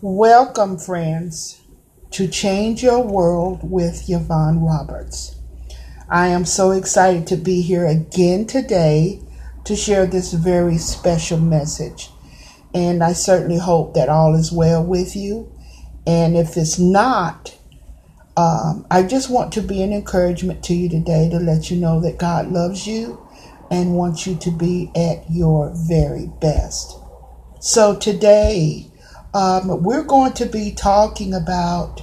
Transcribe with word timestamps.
Welcome, 0.00 0.78
friends, 0.78 1.60
to 2.12 2.28
Change 2.28 2.84
Your 2.84 3.02
World 3.02 3.68
with 3.68 4.08
Yvonne 4.08 4.60
Roberts. 4.60 5.34
I 6.08 6.28
am 6.28 6.44
so 6.44 6.70
excited 6.70 7.26
to 7.26 7.36
be 7.36 7.62
here 7.62 7.84
again 7.84 8.46
today 8.46 9.20
to 9.64 9.74
share 9.74 10.06
this 10.06 10.32
very 10.34 10.78
special 10.78 11.40
message. 11.40 12.10
And 12.72 13.02
I 13.02 13.12
certainly 13.12 13.58
hope 13.58 13.94
that 13.94 14.08
all 14.08 14.36
is 14.36 14.52
well 14.52 14.84
with 14.84 15.16
you. 15.16 15.52
And 16.06 16.36
if 16.36 16.56
it's 16.56 16.78
not, 16.78 17.58
um, 18.36 18.86
I 18.92 19.02
just 19.02 19.28
want 19.28 19.52
to 19.54 19.62
be 19.62 19.82
an 19.82 19.92
encouragement 19.92 20.62
to 20.66 20.74
you 20.74 20.88
today 20.88 21.28
to 21.28 21.40
let 21.40 21.72
you 21.72 21.76
know 21.76 21.98
that 22.02 22.18
God 22.18 22.52
loves 22.52 22.86
you 22.86 23.20
and 23.68 23.96
wants 23.96 24.28
you 24.28 24.36
to 24.36 24.52
be 24.52 24.92
at 24.94 25.28
your 25.28 25.72
very 25.74 26.30
best. 26.40 26.96
So 27.58 27.96
today, 27.96 28.92
um, 29.34 29.82
we're 29.82 30.04
going 30.04 30.32
to 30.34 30.46
be 30.46 30.72
talking 30.72 31.34
about 31.34 32.00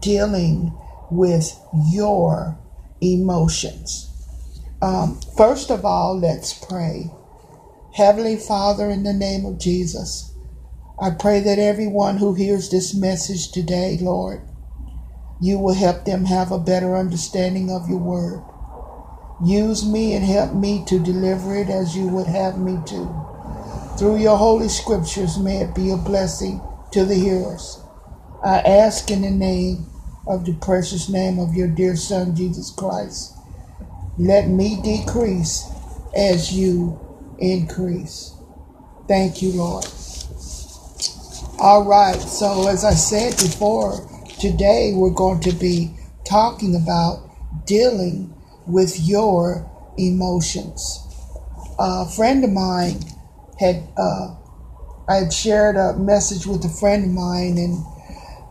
dealing 0.00 0.76
with 1.10 1.58
your 1.90 2.58
emotions. 3.00 4.12
Um, 4.82 5.20
first 5.36 5.70
of 5.70 5.84
all, 5.84 6.18
let's 6.18 6.52
pray. 6.52 7.10
Heavenly 7.94 8.36
Father, 8.36 8.90
in 8.90 9.04
the 9.04 9.14
name 9.14 9.46
of 9.46 9.58
Jesus, 9.58 10.34
I 11.00 11.10
pray 11.10 11.40
that 11.40 11.58
everyone 11.58 12.18
who 12.18 12.34
hears 12.34 12.70
this 12.70 12.94
message 12.94 13.52
today, 13.52 13.98
Lord, 14.00 14.42
you 15.40 15.58
will 15.58 15.74
help 15.74 16.04
them 16.04 16.24
have 16.26 16.52
a 16.52 16.58
better 16.58 16.96
understanding 16.96 17.70
of 17.70 17.88
your 17.88 17.98
word. 17.98 18.42
Use 19.44 19.86
me 19.86 20.14
and 20.14 20.24
help 20.24 20.54
me 20.54 20.84
to 20.86 20.98
deliver 20.98 21.54
it 21.56 21.68
as 21.68 21.96
you 21.96 22.08
would 22.08 22.26
have 22.26 22.58
me 22.58 22.78
to. 22.86 23.26
Through 23.98 24.18
your 24.18 24.36
holy 24.36 24.68
scriptures, 24.68 25.38
may 25.38 25.62
it 25.62 25.74
be 25.74 25.90
a 25.90 25.96
blessing 25.96 26.60
to 26.96 27.04
the 27.04 27.14
hearers. 27.14 27.78
I 28.42 28.60
ask 28.60 29.10
in 29.10 29.20
the 29.20 29.30
name 29.30 29.84
of 30.26 30.46
the 30.46 30.54
precious 30.54 31.10
name 31.10 31.38
of 31.38 31.52
your 31.52 31.68
dear 31.68 31.94
Son, 31.94 32.34
Jesus 32.34 32.70
Christ. 32.70 33.34
Let 34.16 34.48
me 34.48 34.80
decrease 34.82 35.68
as 36.16 36.54
you 36.54 36.98
increase. 37.38 38.34
Thank 39.08 39.42
you, 39.42 39.52
Lord. 39.52 39.84
All 41.58 41.84
right, 41.84 42.18
so 42.18 42.66
as 42.66 42.82
I 42.82 42.94
said 42.94 43.32
before, 43.32 44.00
today 44.40 44.94
we're 44.94 45.10
going 45.10 45.40
to 45.40 45.52
be 45.52 45.94
talking 46.24 46.74
about 46.74 47.28
dealing 47.66 48.34
with 48.66 48.98
your 49.00 49.70
emotions. 49.98 50.98
A 51.78 52.08
friend 52.08 52.42
of 52.42 52.52
mine 52.52 53.00
had 53.60 53.86
uh, 53.98 54.34
I 55.08 55.16
had 55.16 55.32
shared 55.32 55.76
a 55.76 55.96
message 55.96 56.46
with 56.46 56.64
a 56.64 56.68
friend 56.68 57.04
of 57.04 57.10
mine, 57.10 57.58
and 57.58 57.84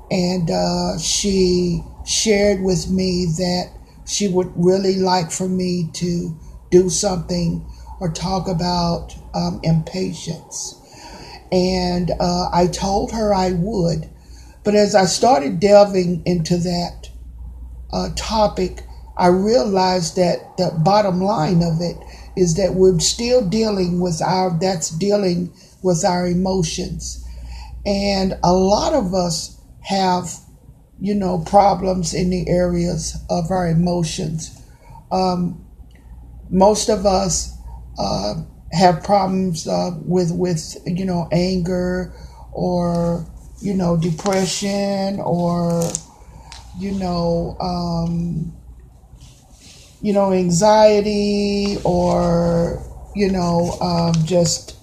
and 0.09 0.49
uh, 0.49 0.97
she 0.97 1.83
shared 2.05 2.61
with 2.61 2.89
me 2.89 3.25
that 3.37 3.71
she 4.05 4.27
would 4.27 4.51
really 4.55 4.95
like 4.97 5.31
for 5.31 5.49
me 5.49 5.89
to 5.93 6.37
do 6.69 6.89
something 6.89 7.65
or 7.99 8.11
talk 8.11 8.47
about 8.47 9.15
um, 9.33 9.59
impatience. 9.63 10.81
And 11.51 12.11
uh, 12.19 12.49
I 12.53 12.67
told 12.67 13.11
her 13.11 13.33
I 13.33 13.51
would, 13.51 14.09
but 14.63 14.75
as 14.75 14.95
I 14.95 15.05
started 15.05 15.59
delving 15.59 16.21
into 16.25 16.57
that 16.57 17.09
uh, 17.91 18.09
topic, 18.15 18.83
I 19.17 19.27
realized 19.27 20.15
that 20.17 20.57
the 20.57 20.71
bottom 20.83 21.21
line 21.21 21.63
of 21.63 21.81
it 21.81 21.97
is 22.35 22.55
that 22.55 22.75
we're 22.75 22.99
still 22.99 23.47
dealing 23.47 23.99
with 24.01 24.21
our 24.21 24.57
that's 24.59 24.89
dealing 24.89 25.53
with 25.86 26.03
our 26.03 26.28
emotions. 26.28 27.23
And 27.86 28.33
a 28.44 28.52
lot 28.52 28.94
of 28.94 29.14
us 29.14 29.58
have 29.81 30.31
you 31.00 31.14
know 31.14 31.44
problems 31.45 32.14
in 32.14 32.30
the 32.30 32.50
areas 32.50 33.16
of 33.30 33.52
our 33.52 33.67
emotions. 33.67 34.62
Um, 35.12 35.66
most 36.50 36.90
of 36.90 37.06
us 37.06 37.56
uh, 38.00 38.35
have 38.72 39.03
problems 39.03 39.68
uh, 39.68 39.91
with 40.03 40.31
with 40.31 40.75
you 40.85 41.06
know 41.06 41.29
anger 41.31 42.13
or 42.51 43.25
you 43.62 43.74
know 43.74 43.95
depression 43.95 45.19
or 45.19 45.84
you 46.79 46.91
know 46.91 47.56
um, 47.59 48.53
you 50.06 50.13
know, 50.13 50.31
anxiety 50.31 51.78
or, 51.84 52.79
you 53.16 53.31
know, 53.31 53.72
um, 53.81 54.13
just, 54.24 54.75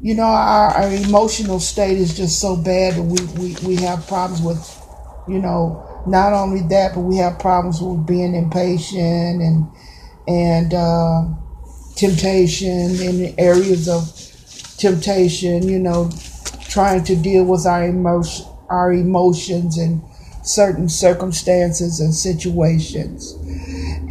you 0.00 0.14
know, 0.14 0.24
our, 0.24 0.68
our 0.70 0.92
emotional 0.92 1.58
state 1.60 1.98
is 1.98 2.16
just 2.16 2.40
so 2.40 2.56
bad 2.56 2.94
that 2.94 3.02
we, 3.02 3.24
we, 3.40 3.56
we 3.66 3.76
have 3.76 4.06
problems 4.06 4.42
with, 4.42 4.82
you 5.26 5.38
know, 5.38 5.82
not 6.06 6.32
only 6.32 6.60
that, 6.68 6.94
but 6.94 7.00
we 7.00 7.16
have 7.16 7.38
problems 7.38 7.80
with 7.80 8.06
being 8.06 8.34
impatient 8.34 9.42
and, 9.42 9.66
and, 10.28 10.74
uh, 10.74 11.24
temptation 11.96 12.94
in 13.00 13.34
areas 13.38 13.88
of 13.88 14.04
temptation, 14.76 15.66
you 15.66 15.78
know, 15.78 16.10
trying 16.68 17.02
to 17.02 17.16
deal 17.16 17.44
with 17.44 17.66
our 17.66 17.84
emotion, 17.84 18.46
our 18.68 18.92
emotions 18.92 19.78
and 19.78 20.02
certain 20.42 20.88
circumstances 20.88 22.00
and 22.00 22.14
situations. 22.14 23.32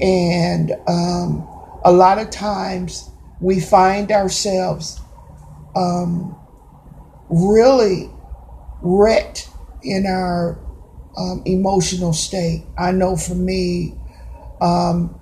And 0.02 0.72
um, 0.88 1.48
a 1.84 1.92
lot 1.92 2.18
of 2.18 2.32
times 2.32 3.10
we 3.40 3.60
find 3.60 4.12
ourselves 4.12 5.00
um, 5.76 6.36
really 7.30 8.10
wrecked 8.82 9.50
in 9.84 10.06
our 10.06 10.60
um, 11.18 11.42
emotional 11.46 12.14
state. 12.14 12.66
I 12.78 12.92
know 12.92 13.16
for 13.16 13.36
me, 13.36 13.96
um, 14.62 15.20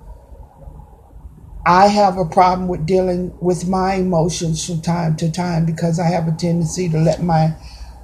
I 1.66 1.86
have 1.86 2.18
a 2.18 2.26
problem 2.26 2.68
with 2.68 2.84
dealing 2.84 3.36
with 3.40 3.66
my 3.66 3.94
emotions 3.94 4.66
from 4.66 4.82
time 4.82 5.16
to 5.16 5.30
time 5.30 5.64
because 5.64 5.98
I 5.98 6.08
have 6.08 6.28
a 6.28 6.32
tendency 6.32 6.90
to 6.90 6.98
let 6.98 7.22
my, 7.22 7.54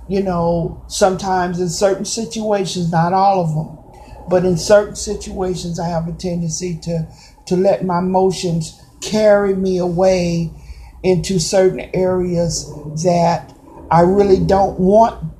you 0.09 0.23
know, 0.23 0.83
sometimes 0.89 1.61
in 1.61 1.69
certain 1.69 2.07
situations, 2.07 2.91
not 2.91 3.13
all 3.13 3.41
of 3.41 3.55
them, 3.55 3.79
but 4.31 4.47
in 4.47 4.57
certain 4.57 4.97
situations, 4.97 5.79
I 5.79 5.89
have 5.89 6.09
a 6.09 6.13
tendency 6.13 6.79
to, 6.85 7.07
to 7.47 7.57
let 7.57 7.85
my 7.85 7.99
emotions 7.99 8.81
carry 9.03 9.55
me 9.55 9.77
away 9.77 10.51
into 11.03 11.39
certain 11.39 11.91
areas 11.95 12.71
that 13.03 13.55
I 13.91 14.03
really 14.03 14.39
don't 14.39 14.79
want 14.79 15.33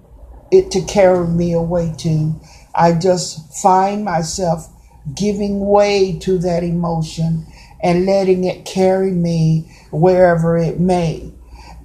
it 0.51 0.71
to 0.73 0.83
carry 0.83 1.27
me 1.27 1.53
away 1.53 1.95
to. 1.99 2.35
I 2.75 2.93
just 2.93 3.63
find 3.63 4.05
myself 4.05 4.69
giving 5.15 5.61
way 5.67 6.19
to 6.21 6.39
that 6.39 6.63
emotion 6.63 7.47
and 7.83 8.07
letting 8.07 8.45
it 8.45 8.65
carry 8.65 9.11
me 9.11 9.71
wherever 9.91 10.59
it 10.59 10.81
may. 10.81 11.33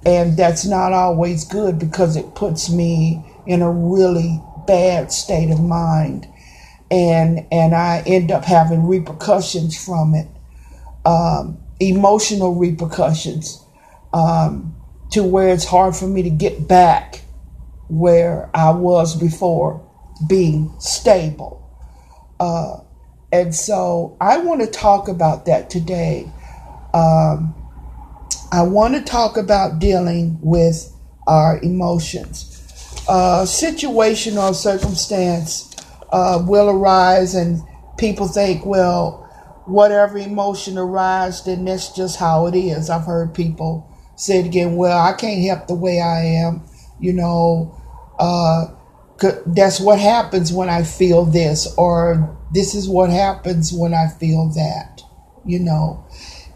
And 0.04 0.36
that's 0.36 0.64
not 0.64 0.92
always 0.92 1.44
good 1.44 1.78
because 1.78 2.16
it 2.16 2.34
puts 2.34 2.70
me 2.70 3.24
in 3.46 3.62
a 3.62 3.70
really 3.70 4.40
bad 4.66 5.12
state 5.12 5.50
of 5.50 5.60
mind 5.60 6.28
and 6.90 7.46
and 7.50 7.74
I 7.74 8.02
end 8.06 8.30
up 8.30 8.44
having 8.44 8.86
repercussions 8.86 9.82
from 9.82 10.14
it, 10.14 10.28
um, 11.04 11.58
emotional 11.80 12.54
repercussions, 12.54 13.64
um, 14.16 14.74
to 15.10 15.22
where 15.22 15.50
it's 15.50 15.66
hard 15.66 15.94
for 15.94 16.06
me 16.06 16.22
to 16.22 16.30
get 16.30 16.66
back 16.66 17.20
where 17.88 18.50
I 18.54 18.70
was 18.70 19.14
before, 19.14 19.86
being 20.26 20.74
stable. 20.78 21.62
Uh, 22.40 22.78
and 23.30 23.54
so 23.54 24.16
I 24.18 24.38
want 24.38 24.62
to 24.62 24.66
talk 24.68 25.08
about 25.08 25.44
that 25.46 25.68
today. 25.68 26.32
Um, 26.94 27.54
I 28.50 28.62
want 28.62 28.94
to 28.94 29.02
talk 29.02 29.36
about 29.36 29.80
dealing 29.80 30.38
with 30.40 30.90
our 31.26 31.60
emotions. 31.62 32.52
Uh, 33.08 33.44
situation 33.44 34.38
or 34.38 34.54
circumstance 34.54 35.76
uh, 36.10 36.42
will 36.44 36.70
arise, 36.70 37.34
and 37.34 37.60
people 37.98 38.26
think, 38.26 38.64
well, 38.64 39.22
whatever 39.66 40.16
emotion 40.16 40.78
arises, 40.78 41.44
then 41.44 41.66
that's 41.66 41.90
just 41.90 42.18
how 42.18 42.46
it 42.46 42.56
is. 42.56 42.88
I've 42.88 43.04
heard 43.04 43.34
people 43.34 43.92
say 44.16 44.40
it 44.40 44.46
again, 44.46 44.76
well, 44.76 44.98
I 44.98 45.12
can't 45.12 45.42
help 45.42 45.66
the 45.66 45.74
way 45.74 46.00
I 46.00 46.24
am, 46.24 46.64
you 46.98 47.12
know, 47.12 47.74
uh, 48.18 48.66
that's 49.46 49.80
what 49.80 49.98
happens 49.98 50.52
when 50.52 50.68
I 50.68 50.82
feel 50.82 51.24
this, 51.24 51.72
or 51.76 52.36
this 52.52 52.74
is 52.74 52.88
what 52.88 53.10
happens 53.10 53.72
when 53.72 53.94
I 53.94 54.08
feel 54.08 54.48
that, 54.50 55.02
you 55.44 55.58
know. 55.58 56.04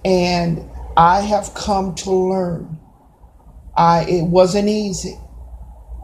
And 0.04 0.68
I 0.96 1.20
have 1.20 1.54
come 1.54 1.94
to 1.96 2.10
learn. 2.10 2.78
I 3.76 4.04
it 4.04 4.24
wasn't 4.24 4.68
easy, 4.68 5.18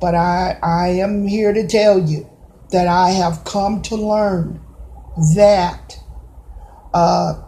but 0.01 0.15
I 0.15 0.59
I 0.63 0.89
am 0.89 1.27
here 1.27 1.53
to 1.53 1.67
tell 1.67 1.99
you 1.99 2.29
that 2.71 2.89
I 2.89 3.11
have 3.11 3.45
come 3.45 3.83
to 3.83 3.97
learn 3.97 4.61
that 5.35 5.99
uh, 6.95 7.43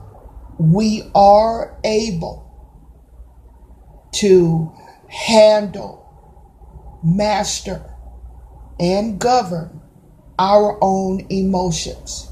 we 0.59 1.03
are 1.15 1.79
able 1.85 2.48
to 4.13 4.73
handle, 5.09 6.05
master 7.03 7.83
and 8.81 9.19
govern 9.19 9.81
our 10.39 10.79
own 10.81 11.27
emotions. 11.31 12.31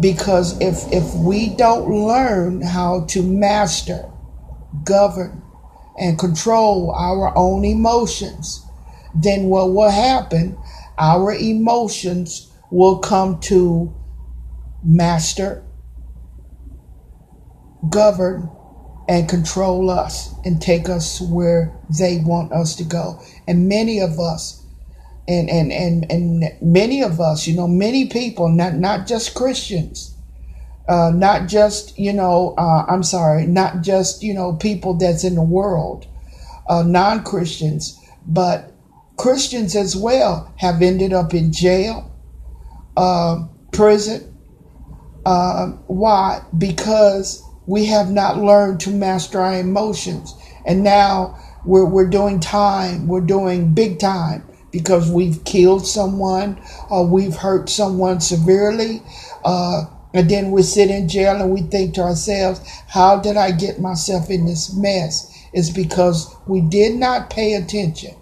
Because 0.00 0.60
if, 0.60 0.90
if 0.92 1.14
we 1.14 1.54
don't 1.56 1.88
learn 1.88 2.62
how 2.62 3.04
to 3.06 3.22
master, 3.22 4.10
govern, 4.84 5.42
and 5.98 6.18
control 6.18 6.92
our 6.92 7.36
own 7.36 7.64
emotions, 7.64 8.64
then 9.14 9.44
what 9.44 9.72
will 9.72 9.90
happen? 9.90 10.56
Our 10.98 11.32
emotions 11.34 12.50
will 12.70 12.98
come 12.98 13.40
to 13.40 13.94
master, 14.82 15.62
govern, 17.90 18.50
and 19.12 19.28
control 19.28 19.90
us 19.90 20.34
and 20.46 20.62
take 20.62 20.88
us 20.88 21.20
where 21.20 21.70
they 21.98 22.22
want 22.24 22.50
us 22.50 22.74
to 22.76 22.82
go. 22.82 23.20
And 23.46 23.68
many 23.68 24.00
of 24.00 24.18
us, 24.18 24.64
and, 25.28 25.50
and, 25.50 25.70
and, 25.70 26.10
and 26.10 26.44
many 26.62 27.02
of 27.02 27.20
us, 27.20 27.46
you 27.46 27.54
know, 27.54 27.68
many 27.68 28.08
people, 28.08 28.48
not, 28.48 28.72
not 28.76 29.06
just 29.06 29.34
Christians, 29.34 30.14
uh, 30.88 31.10
not 31.14 31.46
just, 31.46 31.98
you 31.98 32.14
know, 32.14 32.54
uh, 32.56 32.86
I'm 32.88 33.02
sorry, 33.02 33.46
not 33.46 33.82
just, 33.82 34.22
you 34.22 34.32
know, 34.32 34.54
people 34.54 34.94
that's 34.94 35.24
in 35.24 35.34
the 35.34 35.42
world, 35.42 36.06
uh, 36.70 36.82
non 36.82 37.22
Christians, 37.22 38.00
but 38.26 38.72
Christians 39.18 39.76
as 39.76 39.94
well 39.94 40.50
have 40.56 40.80
ended 40.80 41.12
up 41.12 41.34
in 41.34 41.52
jail, 41.52 42.10
uh, 42.96 43.44
prison. 43.72 44.34
Uh, 45.26 45.72
why? 45.86 46.40
Because 46.56 47.42
we 47.66 47.86
have 47.86 48.10
not 48.10 48.38
learned 48.38 48.80
to 48.80 48.90
master 48.90 49.40
our 49.40 49.58
emotions. 49.58 50.34
And 50.66 50.82
now 50.82 51.38
we're, 51.64 51.88
we're 51.88 52.08
doing 52.08 52.40
time, 52.40 53.06
we're 53.06 53.20
doing 53.20 53.74
big 53.74 53.98
time 53.98 54.44
because 54.70 55.10
we've 55.10 55.44
killed 55.44 55.86
someone 55.86 56.60
or 56.90 57.06
we've 57.06 57.36
hurt 57.36 57.68
someone 57.68 58.20
severely. 58.20 59.02
Uh, 59.44 59.84
and 60.14 60.28
then 60.28 60.50
we 60.50 60.62
sit 60.62 60.90
in 60.90 61.08
jail 61.08 61.40
and 61.40 61.50
we 61.50 61.62
think 61.62 61.94
to 61.94 62.02
ourselves, 62.02 62.60
how 62.88 63.18
did 63.18 63.36
I 63.36 63.52
get 63.52 63.80
myself 63.80 64.30
in 64.30 64.46
this 64.46 64.74
mess? 64.74 65.28
It's 65.52 65.70
because 65.70 66.34
we 66.46 66.60
did 66.60 66.96
not 66.96 67.30
pay 67.30 67.54
attention 67.54 68.16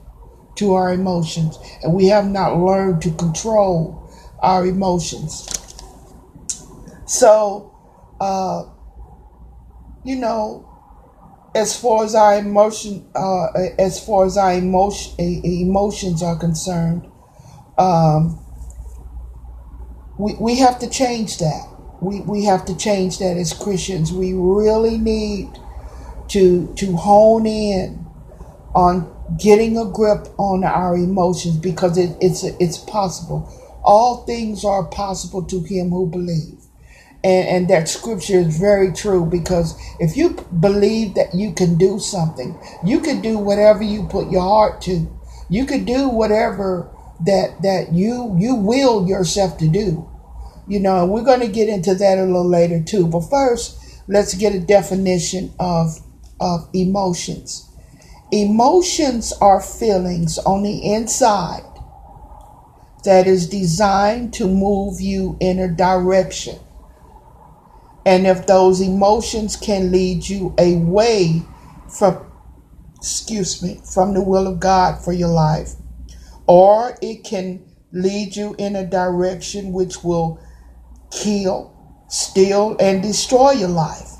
to 0.57 0.75
our 0.75 0.93
emotions 0.93 1.59
and 1.83 1.95
we 1.95 2.09
have 2.09 2.27
not 2.27 2.59
learned 2.59 3.03
to 3.03 3.11
control 3.13 3.97
our 4.41 4.67
emotions. 4.67 5.49
So, 7.07 7.75
uh, 8.21 8.65
you 10.05 10.17
know, 10.17 10.67
as 11.55 11.79
far 11.79 12.05
as 12.05 12.15
our 12.15 12.39
emotion, 12.39 13.09
uh, 13.15 13.49
as 13.79 14.05
far 14.05 14.25
as 14.27 14.37
our 14.37 14.55
emotion, 14.55 15.15
emotions 15.19 16.23
are 16.23 16.39
concerned, 16.39 17.09
um, 17.79 18.39
we, 20.19 20.35
we 20.35 20.57
have 20.59 20.79
to 20.81 20.89
change 20.89 21.39
that. 21.39 21.67
We, 22.01 22.21
we 22.21 22.45
have 22.45 22.65
to 22.67 22.77
change 22.77 23.19
that 23.19 23.37
as 23.37 23.53
Christians. 23.53 24.13
We 24.13 24.33
really 24.33 24.99
need 24.99 25.49
to 26.29 26.73
to 26.77 26.97
hone 26.97 27.47
in 27.47 28.07
on 28.75 29.13
getting 29.39 29.77
a 29.77 29.85
grip 29.87 30.29
on 30.39 30.65
our 30.65 30.95
emotions 30.97 31.57
because 31.57 31.99
it, 31.99 32.17
it's 32.21 32.45
it's 32.45 32.79
possible. 32.79 33.49
All 33.83 34.25
things 34.25 34.65
are 34.65 34.85
possible 34.85 35.43
to 35.45 35.61
him 35.61 35.91
who 35.91 36.07
believes. 36.07 36.60
And, 37.23 37.49
and 37.49 37.69
that 37.69 37.89
scripture 37.89 38.39
is 38.39 38.59
very 38.59 38.93
true 38.93 39.27
because 39.27 39.79
if 39.99 40.17
you 40.17 40.31
believe 40.59 41.15
that 41.15 41.35
you 41.35 41.53
can 41.53 41.77
do 41.77 41.99
something, 41.99 42.59
you 42.85 43.01
can 43.01 43.21
do 43.21 43.39
whatever 43.39 43.83
you 43.83 44.05
put 44.05 44.31
your 44.31 44.43
heart 44.43 44.81
to. 44.83 45.07
You 45.51 45.67
can 45.67 45.85
do 45.85 46.09
whatever 46.09 46.91
that 47.27 47.61
that 47.63 47.93
you 47.93 48.35
you 48.39 48.55
will 48.55 49.07
yourself 49.07 49.59
to 49.59 49.69
do. 49.69 50.09
You 50.67 50.81
know, 50.81 51.05
we're 51.05 51.25
going 51.25 51.41
to 51.41 51.49
get 51.49 51.69
into 51.69 51.95
that 51.95 52.19
a 52.19 52.23
little 52.23 52.49
later 52.49 52.83
too. 52.83 53.07
But 53.07 53.29
first, 53.29 53.79
let's 54.09 54.35
get 54.35 54.55
a 54.55 54.61
definition 54.61 55.53
of 55.59 55.99
of 56.41 56.69
emotions. 56.73 57.69
Emotions 58.33 59.33
are 59.41 59.61
feelings 59.61 60.39
on 60.39 60.63
the 60.63 60.95
inside 60.95 61.65
that 63.05 63.27
is 63.27 63.49
designed 63.49 64.33
to 64.35 64.47
move 64.47 65.01
you 65.01 65.37
in 65.41 65.59
a 65.59 65.69
direction 65.69 66.59
and 68.07 68.27
if 68.27 68.47
those 68.47 68.81
emotions 68.81 69.57
can 69.57 69.93
lead 69.93 70.29
you 70.29 70.55
away 70.59 71.43
from, 71.89 72.31
excuse 72.97 73.63
me, 73.63 73.81
from 73.85 74.15
the 74.15 74.23
will 74.23 74.47
of 74.47 74.61
God 74.61 75.03
for 75.05 75.13
your 75.13 75.29
life, 75.29 75.75
or 76.47 76.97
it 77.03 77.25
can 77.25 77.63
lead 77.93 78.37
you 78.37 78.55
in 78.59 78.77
a 78.77 78.87
direction 78.87 79.73
which 79.73 80.03
will 80.03 80.41
kill, 81.11 81.73
steal, 82.09 82.77
and 82.81 83.03
destroy 83.03 83.53
your 83.53 83.69
life. 83.69 84.11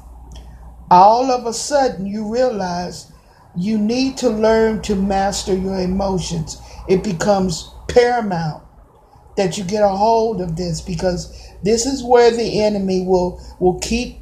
All 0.91 1.31
of 1.31 1.47
a 1.47 1.53
sudden, 1.53 2.07
you 2.07 2.33
realize 2.33 3.11
you 3.57 3.79
need 3.79 4.17
to 4.19 4.29
learn 4.29 4.83
to 4.83 4.95
master 4.95 5.55
your 5.55 5.81
emotions. 5.81 6.61
It 6.89 7.03
becomes 7.03 7.73
paramount 7.89 8.65
that 9.37 9.57
you 9.57 9.65
get 9.65 9.83
a 9.83 9.89
hold 9.89 10.41
of 10.41 10.57
this 10.57 10.81
because 10.81 11.50
this 11.63 11.87
is 11.87 12.03
where 12.03 12.31
the 12.31 12.63
enemy 12.63 13.05
will 13.05 13.41
will 13.59 13.79
keep 13.81 14.21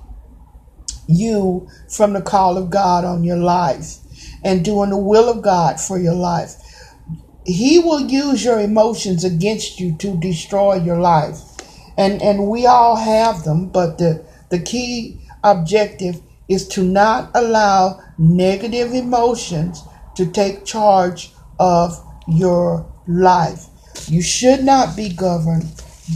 you 1.07 1.69
from 1.89 2.13
the 2.13 2.21
call 2.21 2.59
of 2.59 2.71
God 2.71 3.05
on 3.05 3.25
your 3.25 3.37
life 3.37 3.97
and 4.45 4.65
doing 4.65 4.91
the 4.91 4.99
will 4.99 5.29
of 5.29 5.43
God 5.43 5.81
for 5.81 5.99
your 5.99 6.15
life. 6.15 6.55
He 7.45 7.79
will 7.79 8.03
use 8.03 8.45
your 8.45 8.61
emotions 8.61 9.25
against 9.25 9.81
you 9.81 9.97
to 9.97 10.17
destroy 10.19 10.75
your 10.75 11.01
life. 11.01 11.41
And 11.97 12.23
and 12.23 12.49
we 12.49 12.67
all 12.67 12.97
have 12.97 13.45
them, 13.45 13.69
but 13.71 13.99
the 13.99 14.25
the 14.51 14.59
key 14.59 15.21
objective 15.43 16.21
is 16.49 16.67
to 16.69 16.83
not 16.83 17.31
allow 17.35 18.01
negative 18.19 18.93
emotions 18.93 19.83
to 20.17 20.27
take 20.31 20.65
charge 20.65 21.33
of 21.59 21.99
your 22.27 22.91
life. 23.07 23.67
You 24.07 24.23
should 24.23 24.65
not 24.65 24.97
be 24.97 25.09
governed 25.11 25.67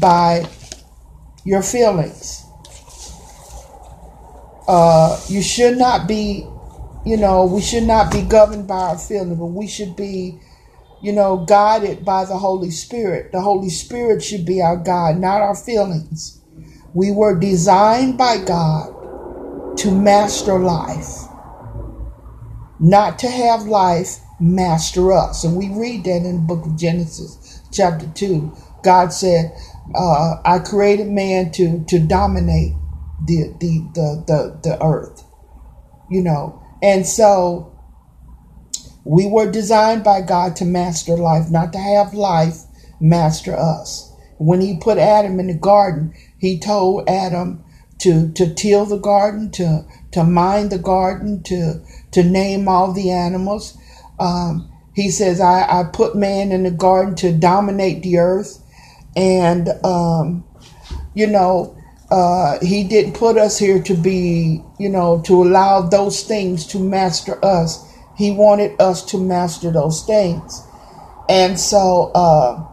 by 0.00 0.46
your 1.44 1.62
feelings. 1.62 2.44
Uh, 4.68 5.20
you 5.28 5.42
should 5.42 5.76
not 5.76 6.06
be, 6.06 6.46
you 7.04 7.16
know, 7.16 7.44
we 7.44 7.60
should 7.60 7.82
not 7.82 8.12
be 8.12 8.22
governed 8.22 8.68
by 8.68 8.90
our 8.90 8.98
feelings, 8.98 9.38
but 9.38 9.46
we 9.46 9.66
should 9.66 9.96
be, 9.96 10.38
you 11.02 11.12
know, 11.12 11.38
guided 11.38 12.04
by 12.04 12.24
the 12.24 12.38
Holy 12.38 12.70
Spirit. 12.70 13.32
The 13.32 13.40
Holy 13.40 13.70
Spirit 13.70 14.22
should 14.22 14.46
be 14.46 14.62
our 14.62 14.76
guide, 14.76 15.18
not 15.18 15.40
our 15.40 15.56
feelings. 15.56 16.40
We 16.94 17.10
were 17.10 17.38
designed 17.38 18.18
by 18.18 18.38
God 18.44 19.78
to 19.78 19.90
master 19.90 20.58
life, 20.58 21.26
not 22.78 23.18
to 23.20 23.28
have 23.28 23.62
life 23.62 24.18
master 24.38 25.12
us. 25.12 25.44
And 25.44 25.56
we 25.56 25.70
read 25.70 26.04
that 26.04 26.24
in 26.24 26.36
the 26.36 26.42
book 26.42 26.66
of 26.66 26.76
Genesis, 26.76 27.62
chapter 27.72 28.06
2. 28.14 28.52
God 28.82 29.12
said, 29.12 29.56
uh, 29.94 30.36
I 30.44 30.58
created 30.58 31.08
man 31.08 31.50
to 31.52 31.84
to 31.88 31.98
dominate 31.98 32.74
the, 33.26 33.54
the 33.60 33.90
the 33.94 34.24
the 34.26 34.60
the 34.62 34.84
earth, 34.84 35.22
you 36.10 36.22
know, 36.22 36.62
and 36.82 37.06
so 37.06 37.68
we 39.04 39.26
were 39.26 39.50
designed 39.50 40.04
by 40.04 40.20
God 40.20 40.56
to 40.56 40.64
master 40.64 41.16
life, 41.16 41.50
not 41.50 41.72
to 41.72 41.78
have 41.78 42.14
life 42.14 42.58
master 43.00 43.56
us. 43.56 44.10
When 44.38 44.60
He 44.60 44.78
put 44.78 44.98
Adam 44.98 45.40
in 45.40 45.48
the 45.48 45.54
garden, 45.54 46.14
He 46.38 46.58
told 46.58 47.08
Adam 47.08 47.64
to 47.98 48.32
to 48.32 48.54
till 48.54 48.86
the 48.86 48.98
garden, 48.98 49.50
to 49.52 49.86
to 50.12 50.24
mind 50.24 50.70
the 50.70 50.78
garden, 50.78 51.42
to 51.44 51.82
to 52.12 52.22
name 52.22 52.68
all 52.68 52.92
the 52.92 53.10
animals. 53.10 53.76
Um, 54.18 54.68
he 54.94 55.10
says, 55.10 55.40
I, 55.40 55.62
I 55.80 55.84
put 55.84 56.14
man 56.14 56.52
in 56.52 56.64
the 56.64 56.70
garden 56.70 57.14
to 57.16 57.32
dominate 57.32 58.02
the 58.02 58.18
earth 58.18 58.61
and 59.16 59.68
um, 59.84 60.44
you 61.14 61.26
know 61.26 61.76
uh, 62.10 62.58
he 62.60 62.84
didn't 62.84 63.14
put 63.14 63.38
us 63.38 63.58
here 63.58 63.82
to 63.82 63.94
be 63.94 64.62
you 64.78 64.88
know 64.88 65.22
to 65.22 65.42
allow 65.42 65.80
those 65.80 66.22
things 66.22 66.66
to 66.66 66.78
master 66.78 67.42
us. 67.44 67.88
He 68.16 68.30
wanted 68.30 68.80
us 68.80 69.04
to 69.06 69.18
master 69.18 69.70
those 69.70 70.04
things. 70.04 70.62
And 71.28 71.58
so 71.58 72.10
uh, 72.14 72.66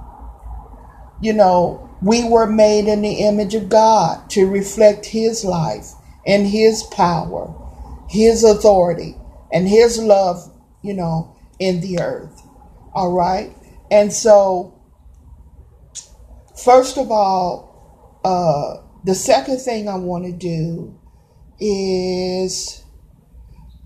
you 1.21 1.33
know 1.33 1.89
we 2.01 2.27
were 2.27 2.47
made 2.47 2.87
in 2.87 3.01
the 3.01 3.25
image 3.25 3.55
of 3.55 3.67
god 3.67 4.29
to 4.29 4.45
reflect 4.45 5.05
his 5.05 5.43
life 5.43 5.91
and 6.25 6.47
his 6.47 6.83
power 6.83 7.53
his 8.07 8.43
authority 8.43 9.15
and 9.51 9.67
his 9.67 10.01
love 10.01 10.51
you 10.81 10.93
know 10.93 11.35
in 11.59 11.81
the 11.81 11.99
earth. 11.99 12.41
All 12.93 13.11
right? 13.11 13.53
And 13.91 14.11
so 14.11 14.78
First 16.63 16.97
of 16.97 17.09
all, 17.09 18.19
uh, 18.25 18.85
the 19.05 19.15
second 19.15 19.59
thing 19.59 19.87
I 19.87 19.95
want 19.95 20.25
to 20.25 20.33
do 20.33 20.99
is 21.59 22.83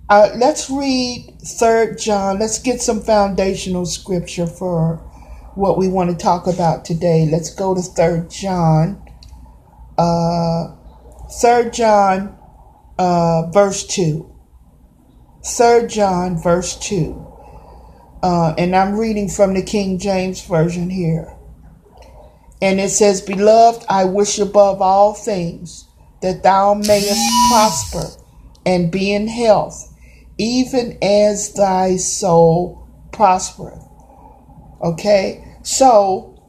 uh, 0.09 0.29
let's 0.35 0.69
read 0.69 1.37
Third 1.41 1.99
John. 1.99 2.39
Let's 2.39 2.59
get 2.59 2.81
some 2.81 3.01
foundational 3.01 3.85
scripture 3.85 4.47
for 4.47 4.97
what 5.55 5.77
we 5.77 5.87
want 5.87 6.09
to 6.09 6.15
talk 6.15 6.47
about 6.47 6.83
today. 6.83 7.27
Let's 7.31 7.53
go 7.53 7.75
to 7.75 7.81
Third 7.81 8.31
John. 8.31 9.03
Uh, 9.97 10.75
Third 11.41 11.73
John, 11.73 12.37
uh, 12.97 13.51
verse 13.51 13.85
two. 13.85 14.35
Third 15.45 15.89
John, 15.89 16.41
verse 16.41 16.75
two. 16.75 17.27
Uh, 18.23 18.55
and 18.57 18.75
I'm 18.75 18.97
reading 18.97 19.29
from 19.29 19.53
the 19.53 19.61
King 19.61 19.99
James 19.99 20.41
Version 20.41 20.89
here. 20.89 21.37
And 22.63 22.79
it 22.79 22.91
says, 22.91 23.19
Beloved, 23.19 23.83
I 23.89 24.05
wish 24.05 24.39
above 24.39 24.81
all 24.81 25.13
things 25.13 25.83
that 26.21 26.43
thou 26.43 26.73
mayest 26.73 27.21
prosper 27.49 28.05
and 28.65 28.89
be 28.89 29.13
in 29.13 29.27
health, 29.27 29.93
even 30.37 30.97
as 31.01 31.51
thy 31.55 31.97
soul 31.97 32.87
prospereth. 33.11 33.83
Okay? 34.81 35.43
So, 35.63 36.41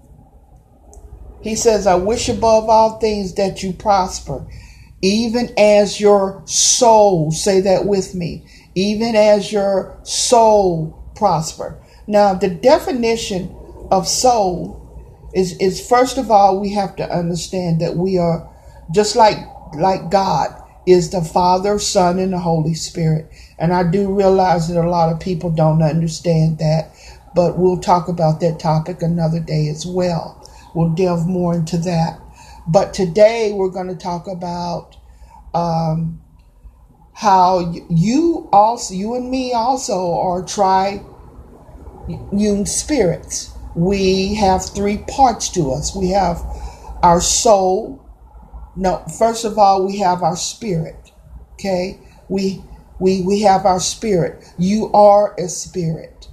he 1.43 1.57
says, 1.57 1.85
I 1.85 1.97
wish 1.97 2.29
above 2.29 2.69
all 2.69 3.01
things 3.01 3.35
that 3.35 3.65
you 3.65 3.73
prosper, 3.73 4.47
even 5.03 5.53
as 5.59 6.01
your 6.01 6.43
soul, 6.45 7.33
say 7.33 7.61
that 7.63 7.87
with 7.87 8.15
me, 8.15 8.47
even 8.77 9.17
as 9.17 9.51
your 9.51 9.99
soul 10.05 11.11
prosper. 11.17 11.83
Now, 12.07 12.35
the 12.35 12.51
definition 12.51 13.53
of 13.91 14.07
soul 14.07 14.84
is 15.35 15.57
is 15.59 15.87
first 15.87 16.17
of 16.17 16.31
all 16.31 16.61
we 16.61 16.73
have 16.73 16.97
to 16.97 17.11
understand 17.11 17.81
that 17.81 17.97
we 17.97 18.19
are 18.19 18.49
just 18.93 19.17
like 19.17 19.39
like 19.75 20.11
God 20.11 20.61
is 20.87 21.11
the 21.11 21.23
Father, 21.23 21.79
Son, 21.79 22.19
and 22.19 22.33
the 22.33 22.39
Holy 22.39 22.75
Spirit. 22.75 23.31
And 23.59 23.73
I 23.73 23.91
do 23.91 24.13
realize 24.13 24.69
that 24.69 24.85
a 24.85 24.89
lot 24.89 25.11
of 25.13 25.19
people 25.19 25.51
don't 25.51 25.83
understand 25.83 26.59
that, 26.59 26.91
but 27.35 27.57
we'll 27.59 27.81
talk 27.81 28.09
about 28.09 28.41
that 28.41 28.61
topic 28.61 29.01
another 29.03 29.41
day 29.41 29.69
as 29.69 29.87
well. 29.87 30.47
We'll 30.75 30.91
delve 30.91 31.27
more 31.27 31.55
into 31.55 31.79
that. 31.79 32.21
But 32.67 32.93
today 32.93 33.53
we're 33.55 33.71
going 33.71 33.89
to 33.89 33.97
talk 33.97 34.27
about 34.27 34.97
um, 35.55 36.21
how 37.15 37.73
you 37.89 38.49
also, 38.53 38.93
you 38.95 39.15
and 39.15 39.31
me 39.31 39.55
also 39.55 40.15
are 40.19 40.45
triune 40.45 41.07
spirits 42.67 43.54
we 43.75 44.35
have 44.35 44.65
three 44.65 44.99
parts 44.99 45.49
to 45.51 45.73
us. 45.73 45.95
We 45.95 46.11
have 46.11 46.43
our 47.03 47.21
soul. 47.21 48.01
No, 48.77 49.05
first 49.19 49.45
of 49.45 49.59
all, 49.59 49.87
we 49.87 49.99
have 49.99 50.23
our 50.23 50.37
spirit. 50.37 51.13
Okay? 51.55 52.01
We 52.29 52.63
we 53.01 53.23
we 53.23 53.41
have 53.43 53.67
our 53.67 53.81
spirit. 53.81 54.45
You 54.59 54.93
are 54.93 55.35
a 55.39 55.49
spirit. 55.49 56.29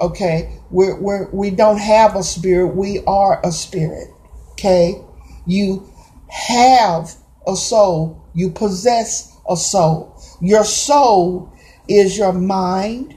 Okay? 0.00 0.60
We're, 0.70 1.00
we're 1.00 1.30
we 1.30 1.50
don't 1.50 1.78
have 1.78 2.16
a 2.16 2.22
spirit, 2.22 2.74
we 2.74 3.02
are 3.06 3.40
a 3.44 3.52
spirit. 3.52 4.08
Okay? 4.52 5.00
You 5.46 5.90
have 6.28 7.14
a 7.46 7.56
soul. 7.56 8.22
You 8.34 8.50
possess 8.50 9.36
a 9.48 9.56
soul. 9.56 10.20
Your 10.40 10.64
soul 10.64 11.52
is 11.88 12.18
your 12.18 12.32
mind, 12.32 13.16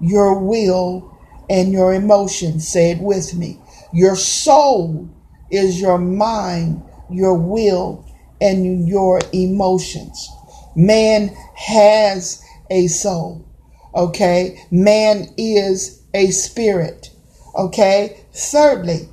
your 0.00 0.38
will, 0.40 1.15
and 1.48 1.72
your 1.72 1.94
emotions. 1.94 2.68
Say 2.68 2.92
it 2.92 3.00
with 3.00 3.34
me. 3.34 3.58
Your 3.92 4.16
soul 4.16 5.08
is 5.50 5.80
your 5.80 5.98
mind, 5.98 6.82
your 7.10 7.34
will, 7.34 8.04
and 8.40 8.88
your 8.88 9.20
emotions. 9.32 10.28
Man 10.74 11.28
has 11.54 12.42
a 12.70 12.88
soul. 12.88 13.46
Okay. 13.94 14.60
Man 14.70 15.32
is 15.38 16.02
a 16.12 16.30
spirit. 16.30 17.10
Okay. 17.54 18.20
Thirdly, 18.32 19.08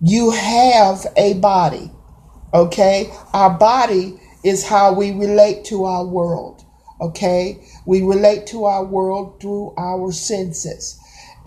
you 0.00 0.30
have 0.30 1.06
a 1.16 1.34
body. 1.34 1.90
Okay. 2.52 3.10
Our 3.32 3.56
body 3.56 4.20
is 4.44 4.66
how 4.66 4.92
we 4.92 5.12
relate 5.12 5.64
to 5.66 5.84
our 5.84 6.04
world. 6.04 6.64
Okay. 7.00 7.64
We 7.86 8.02
relate 8.02 8.46
to 8.48 8.64
our 8.64 8.84
world 8.84 9.40
through 9.40 9.74
our 9.78 10.12
senses 10.12 10.98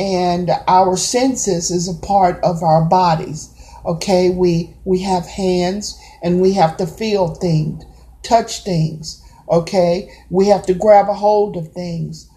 and 0.01 0.49
our 0.67 0.97
senses 0.97 1.69
is 1.69 1.87
a 1.87 1.93
part 1.93 2.43
of 2.43 2.63
our 2.63 2.83
bodies 2.83 3.53
okay? 3.85 4.31
We 4.31 4.75
we 4.83 5.03
have 5.03 5.27
hands 5.27 5.99
and 6.23 6.41
we 6.41 6.53
have 6.53 6.75
to 6.77 6.87
feel 6.87 7.35
things 7.35 7.83
touch 8.23 8.63
things 8.63 9.23
okay? 9.47 10.11
We 10.31 10.47
have 10.47 10.65
to 10.65 10.73
grab 10.73 11.07
a 11.07 11.13
hold 11.13 11.55
of 11.55 11.71
things 11.73 12.27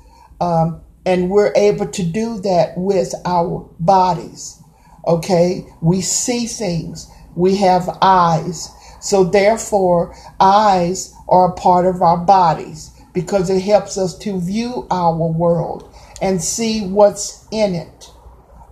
um, 0.43 0.83
and 1.07 1.31
we're 1.31 1.55
able 1.57 1.87
to 1.87 2.03
do 2.03 2.39
that 2.41 2.77
with 2.77 3.15
our 3.25 3.67
bodies 3.81 4.63
okay? 5.07 5.67
We 5.81 6.03
see 6.03 6.47
things 6.47 7.11
we 7.35 7.57
have 7.57 7.89
eyes 8.03 8.69
so 9.01 9.25
therefore 9.25 10.15
eyes 10.39 11.15
are 11.31 11.49
a 11.49 11.55
part 11.55 11.87
of 11.87 12.03
our 12.03 12.19
bodies 12.19 12.91
because 13.15 13.49
it 13.49 13.61
helps 13.61 13.97
us 13.97 14.19
to 14.19 14.39
view 14.39 14.87
our 14.91 15.17
world 15.17 15.94
and 16.25 16.43
see 16.43 16.87
what's 16.87 17.47
in 17.53 17.75
it. 17.75 18.11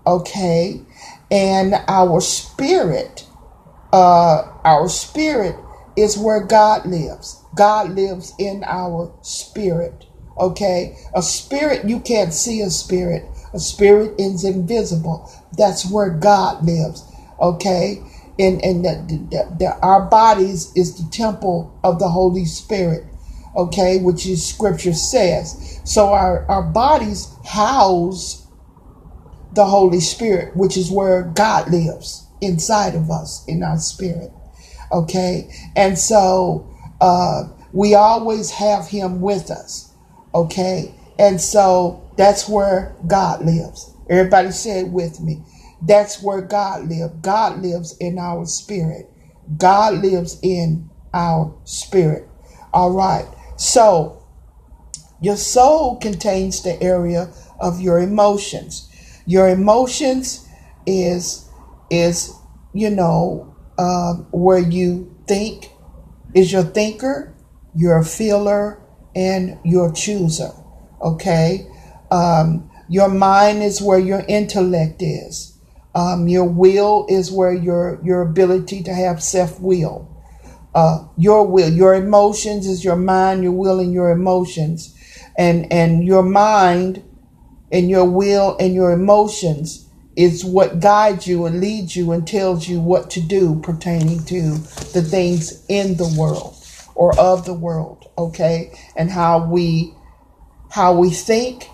Okay? 0.06 0.80
And 1.30 1.74
our 1.86 2.22
spirit, 2.22 3.26
uh, 3.92 4.50
our 4.64 4.88
spirit 4.88 5.56
is 5.94 6.16
where 6.16 6.40
God 6.46 6.86
lives. 6.86 7.44
God 7.54 7.90
lives 7.90 8.32
in 8.38 8.64
our 8.66 9.14
spirit. 9.20 10.06
Okay? 10.38 10.96
A 11.14 11.20
spirit, 11.20 11.86
you 11.86 12.00
can't 12.00 12.32
see 12.32 12.62
a 12.62 12.70
spirit. 12.70 13.26
A 13.52 13.58
spirit 13.58 14.18
is 14.18 14.44
invisible. 14.44 15.30
That's 15.58 15.90
where 15.90 16.08
God 16.08 16.64
lives. 16.64 17.04
Okay? 17.38 18.02
And, 18.38 18.64
and 18.64 18.82
the, 18.82 19.28
the, 19.30 19.56
the, 19.58 19.78
our 19.82 20.08
bodies 20.08 20.72
is 20.74 20.96
the 20.96 21.10
temple 21.10 21.78
of 21.84 21.98
the 21.98 22.08
Holy 22.08 22.46
Spirit 22.46 23.11
okay, 23.56 23.98
which 23.98 24.26
is 24.26 24.46
scripture 24.46 24.92
says. 24.92 25.80
So 25.84 26.12
our, 26.12 26.46
our 26.50 26.62
bodies 26.62 27.28
house 27.44 28.46
the 29.54 29.64
Holy 29.64 30.00
Spirit, 30.00 30.56
which 30.56 30.76
is 30.76 30.90
where 30.90 31.22
God 31.22 31.70
lives 31.70 32.26
inside 32.40 32.94
of 32.94 33.10
us 33.10 33.44
in 33.46 33.62
our 33.62 33.78
spirit. 33.78 34.32
Okay. 34.90 35.50
And 35.76 35.98
so 35.98 36.68
uh, 37.00 37.44
we 37.72 37.94
always 37.94 38.50
have 38.50 38.86
him 38.86 39.20
with 39.20 39.50
us. 39.50 39.92
Okay. 40.34 40.94
And 41.18 41.40
so 41.40 42.10
that's 42.16 42.48
where 42.48 42.96
God 43.06 43.44
lives. 43.44 43.94
Everybody 44.08 44.50
say 44.50 44.80
it 44.80 44.88
with 44.88 45.20
me. 45.20 45.42
That's 45.82 46.22
where 46.22 46.40
God 46.40 46.88
lives. 46.88 47.14
God 47.20 47.62
lives 47.62 47.96
in 47.98 48.18
our 48.18 48.46
spirit. 48.46 49.10
God 49.58 50.02
lives 50.02 50.38
in 50.42 50.88
our 51.12 51.54
spirit. 51.64 52.28
All 52.72 52.92
right. 52.92 53.26
So, 53.62 54.20
your 55.20 55.36
soul 55.36 55.94
contains 55.98 56.64
the 56.64 56.82
area 56.82 57.32
of 57.60 57.80
your 57.80 58.00
emotions. 58.00 58.90
Your 59.24 59.48
emotions 59.48 60.48
is 60.84 61.48
is 61.88 62.34
you 62.74 62.90
know 62.90 63.54
um, 63.78 64.26
where 64.32 64.58
you 64.58 65.14
think 65.28 65.70
is 66.34 66.50
your 66.50 66.64
thinker, 66.64 67.36
your 67.72 68.02
feeler, 68.02 68.82
and 69.14 69.56
your 69.64 69.92
chooser. 69.92 70.50
Okay, 71.00 71.64
um, 72.10 72.68
your 72.88 73.08
mind 73.08 73.62
is 73.62 73.80
where 73.80 74.00
your 74.00 74.24
intellect 74.26 75.02
is. 75.02 75.56
Um, 75.94 76.26
your 76.26 76.48
will 76.48 77.06
is 77.08 77.30
where 77.30 77.54
your 77.54 78.00
your 78.02 78.22
ability 78.22 78.82
to 78.82 78.92
have 78.92 79.22
self 79.22 79.60
will 79.60 80.11
uh, 80.74 81.04
your 81.16 81.46
will. 81.46 81.70
Your 81.70 81.94
emotions 81.94 82.66
is 82.66 82.84
your 82.84 82.96
mind, 82.96 83.42
your 83.42 83.52
will, 83.52 83.80
and 83.80 83.92
your 83.92 84.10
emotions. 84.10 84.96
And, 85.36 85.72
and 85.72 86.04
your 86.04 86.22
mind 86.22 87.02
and 87.70 87.88
your 87.88 88.04
will 88.04 88.56
and 88.60 88.74
your 88.74 88.92
emotions 88.92 89.88
is 90.14 90.44
what 90.44 90.80
guides 90.80 91.26
you 91.26 91.46
and 91.46 91.60
leads 91.60 91.96
you 91.96 92.12
and 92.12 92.26
tells 92.26 92.68
you 92.68 92.80
what 92.80 93.10
to 93.10 93.20
do 93.20 93.58
pertaining 93.60 94.22
to 94.24 94.52
the 94.92 95.02
things 95.02 95.64
in 95.68 95.96
the 95.96 96.14
world 96.18 96.54
or 96.94 97.18
of 97.18 97.46
the 97.46 97.54
world, 97.54 98.10
okay? 98.18 98.72
And 98.94 99.10
how 99.10 99.46
we 99.46 99.94
how 100.70 100.94
we 100.96 101.10
think, 101.10 101.68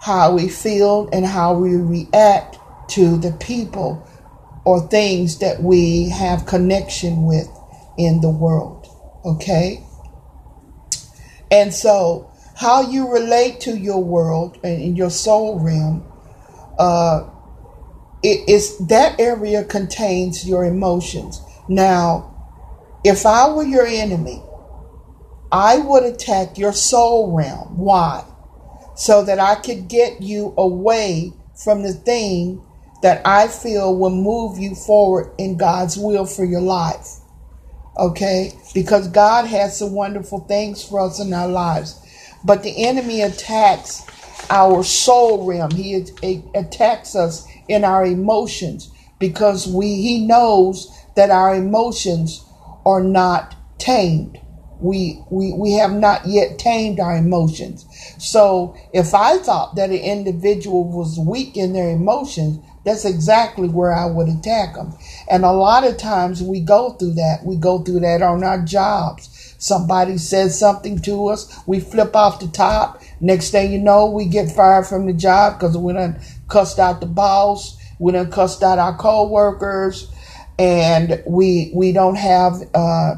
how 0.00 0.34
we 0.34 0.48
feel, 0.48 1.08
and 1.12 1.24
how 1.24 1.54
we 1.54 1.74
react 1.76 2.58
to 2.90 3.16
the 3.18 3.32
people 3.32 4.06
or 4.64 4.86
things 4.88 5.38
that 5.38 5.62
we 5.62 6.08
have 6.10 6.46
connection 6.46 7.24
with 7.24 7.48
in 7.98 8.20
the 8.20 8.30
world. 8.30 8.86
Okay? 9.24 9.84
And 11.50 11.72
so, 11.72 12.30
how 12.54 12.82
you 12.82 13.12
relate 13.12 13.60
to 13.60 13.76
your 13.76 14.02
world 14.02 14.58
and 14.64 14.96
your 14.96 15.10
soul 15.10 15.60
realm, 15.60 16.04
uh, 16.78 17.28
it 18.22 18.48
is 18.48 18.78
that 18.86 19.18
area 19.20 19.64
contains 19.64 20.48
your 20.48 20.64
emotions. 20.64 21.42
Now, 21.68 22.28
if 23.04 23.26
I 23.26 23.52
were 23.52 23.64
your 23.64 23.86
enemy, 23.86 24.42
I 25.50 25.78
would 25.78 26.04
attack 26.04 26.56
your 26.56 26.72
soul 26.72 27.36
realm. 27.36 27.76
Why? 27.76 28.24
So 28.94 29.24
that 29.24 29.38
I 29.40 29.56
could 29.56 29.88
get 29.88 30.22
you 30.22 30.54
away 30.56 31.32
from 31.54 31.82
the 31.82 31.92
thing 31.92 32.64
that 33.02 33.20
I 33.26 33.48
feel 33.48 33.96
will 33.96 34.10
move 34.10 34.58
you 34.58 34.74
forward 34.74 35.32
in 35.36 35.56
God's 35.56 35.98
will 35.98 36.24
for 36.24 36.44
your 36.44 36.60
life. 36.60 37.21
Okay? 37.96 38.52
Because 38.74 39.08
God 39.08 39.46
has 39.46 39.78
some 39.78 39.92
wonderful 39.92 40.40
things 40.40 40.84
for 40.84 41.00
us 41.00 41.20
in 41.20 41.32
our 41.32 41.48
lives. 41.48 41.98
But 42.44 42.62
the 42.62 42.86
enemy 42.86 43.22
attacks 43.22 44.04
our 44.50 44.82
soul 44.82 45.46
realm. 45.46 45.70
He 45.70 46.04
attacks 46.54 47.14
us 47.14 47.46
in 47.68 47.84
our 47.84 48.04
emotions 48.04 48.90
because 49.18 49.66
we 49.68 49.86
he 50.02 50.26
knows 50.26 50.90
that 51.14 51.30
our 51.30 51.54
emotions 51.54 52.44
are 52.84 53.02
not 53.02 53.54
tamed. 53.78 54.38
We, 54.80 55.22
we, 55.30 55.52
we 55.52 55.74
have 55.74 55.92
not 55.92 56.26
yet 56.26 56.58
tamed 56.58 56.98
our 56.98 57.16
emotions. 57.16 57.86
So 58.18 58.76
if 58.92 59.14
I 59.14 59.38
thought 59.38 59.76
that 59.76 59.90
an 59.90 59.96
individual 59.96 60.90
was 60.90 61.18
weak 61.18 61.56
in 61.56 61.72
their 61.72 61.90
emotions, 61.90 62.58
that's 62.84 63.04
exactly 63.04 63.68
where 63.68 63.92
I 63.92 64.06
would 64.06 64.28
attack 64.28 64.74
them. 64.74 64.94
And 65.30 65.44
a 65.44 65.52
lot 65.52 65.84
of 65.84 65.98
times 65.98 66.42
we 66.42 66.60
go 66.60 66.90
through 66.90 67.14
that. 67.14 67.40
We 67.44 67.56
go 67.56 67.78
through 67.78 68.00
that 68.00 68.22
on 68.22 68.42
our 68.42 68.60
jobs. 68.62 69.54
Somebody 69.58 70.18
says 70.18 70.58
something 70.58 70.98
to 71.02 71.28
us, 71.28 71.56
we 71.66 71.78
flip 71.78 72.16
off 72.16 72.40
the 72.40 72.48
top. 72.48 73.00
Next 73.20 73.50
thing 73.50 73.72
you 73.72 73.78
know, 73.78 74.06
we 74.06 74.26
get 74.26 74.50
fired 74.50 74.88
from 74.88 75.06
the 75.06 75.12
job 75.12 75.58
because 75.58 75.78
we 75.78 75.92
done 75.92 76.20
cussed 76.48 76.80
out 76.80 77.00
the 77.00 77.06
boss, 77.06 77.78
we 78.00 78.10
done 78.10 78.32
cussed 78.32 78.64
out 78.64 78.80
our 78.80 78.96
co-workers, 78.96 80.10
and 80.58 81.22
we 81.28 81.70
we 81.76 81.92
don't 81.92 82.16
have 82.16 82.54
uh, 82.74 83.14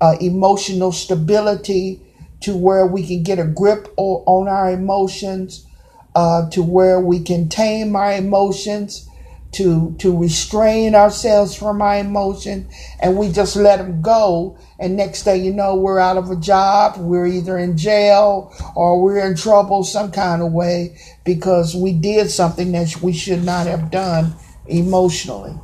uh, 0.00 0.14
emotional 0.20 0.92
stability 0.92 2.00
to 2.42 2.56
where 2.56 2.86
we 2.86 3.04
can 3.04 3.24
get 3.24 3.40
a 3.40 3.44
grip 3.44 3.92
on 3.96 4.46
our 4.46 4.70
emotions, 4.70 5.66
uh, 6.14 6.48
to 6.50 6.62
where 6.62 7.00
we 7.00 7.18
can 7.18 7.48
tame 7.48 7.96
our 7.96 8.12
emotions 8.12 9.07
to 9.52 9.96
to 9.98 10.16
restrain 10.16 10.94
ourselves 10.94 11.54
from 11.54 11.80
our 11.80 11.98
emotion 11.98 12.68
and 13.00 13.16
we 13.16 13.30
just 13.32 13.56
let 13.56 13.78
them 13.78 14.02
go. 14.02 14.58
And 14.78 14.96
next 14.96 15.24
day 15.24 15.36
you 15.36 15.52
know 15.52 15.74
we're 15.74 15.98
out 15.98 16.16
of 16.16 16.30
a 16.30 16.36
job 16.36 16.96
we're 16.98 17.26
either 17.26 17.58
in 17.58 17.76
jail 17.76 18.52
or 18.76 19.02
we're 19.02 19.26
in 19.26 19.36
trouble 19.36 19.84
some 19.84 20.12
kind 20.12 20.42
of 20.42 20.52
way 20.52 20.98
because 21.24 21.74
we 21.74 21.92
did 21.92 22.30
something 22.30 22.72
that 22.72 23.02
we 23.02 23.12
should 23.12 23.44
not 23.44 23.66
have 23.66 23.90
done 23.90 24.34
emotionally. 24.66 25.58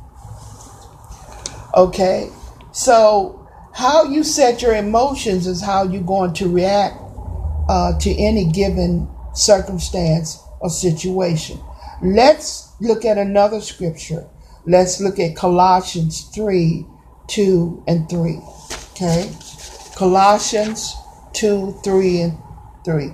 Okay? 1.75 2.29
So 2.71 3.47
how 3.73 4.05
you 4.05 4.23
set 4.23 4.61
your 4.61 4.75
emotions 4.75 5.47
is 5.47 5.61
how 5.61 5.83
you're 5.83 6.01
going 6.01 6.33
to 6.35 6.47
react 6.47 6.97
uh, 7.67 7.97
to 7.99 8.11
any 8.15 8.45
given 8.45 9.09
circumstance 9.33 10.41
or 10.61 10.69
situation. 10.69 11.59
Let's 12.01 12.64
look 12.79 13.05
at 13.05 13.17
another 13.17 13.61
scripture. 13.61 14.27
Let's 14.65 14.99
look 14.99 15.19
at 15.19 15.35
Colossians 15.35 16.29
3 16.33 16.85
2 17.27 17.83
and 17.87 18.09
3. 18.09 18.39
Okay? 18.91 19.31
Colossians 19.95 20.95
2 21.33 21.79
3 21.83 22.21
and 22.21 22.37
3. 22.83 23.09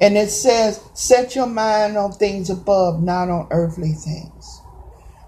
And 0.00 0.16
it 0.16 0.30
says, 0.30 0.80
Set 0.94 1.34
your 1.34 1.46
mind 1.46 1.96
on 1.96 2.12
things 2.12 2.50
above, 2.50 3.02
not 3.02 3.28
on 3.28 3.48
earthly 3.50 3.92
things. 3.92 4.60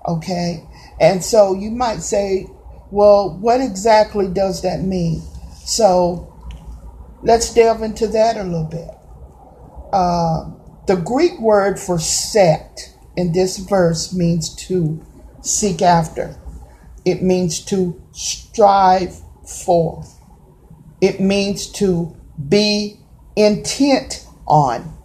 Okay? 0.07 0.65
And 1.01 1.25
so 1.25 1.55
you 1.55 1.71
might 1.71 2.03
say, 2.03 2.47
Well, 2.91 3.39
what 3.39 3.61
exactly 3.61 4.29
does 4.29 4.63
that 4.63 4.81
mean? 4.81 5.23
So 5.65 6.35
let's 7.23 7.53
delve 7.53 7.83
into 7.83 8.07
that 8.09 8.37
a 8.37 8.45
little 8.45 8.65
bit. 8.65 8.89
Uh, 9.93 10.51
the 10.87 10.97
Greek 10.97 11.39
word 11.41 11.79
for 11.79 11.99
set 11.99 12.95
in 13.19 13.33
this 13.33 13.57
verse 13.57 14.15
means 14.15 14.55
to 14.55 15.05
seek 15.43 15.83
after. 15.83 16.37
It 17.05 17.21
means 17.21 17.59
to 17.65 18.01
strive 18.13 19.13
for. 19.45 20.05
It 21.01 21.19
means 21.19 21.67
to 21.73 22.17
be 22.49 23.01
intent 23.35 24.25
on. 24.47 24.97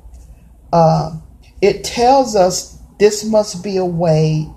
Uh, 0.72 1.18
it 1.60 1.84
tells 1.84 2.36
us 2.36 2.78
this 3.00 3.26
must 3.26 3.64
be 3.64 3.78
a 3.78 3.86
way 3.86 4.48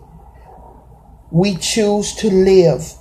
we 1.30 1.56
choose 1.56 2.14
to 2.16 2.28
live. 2.28 2.92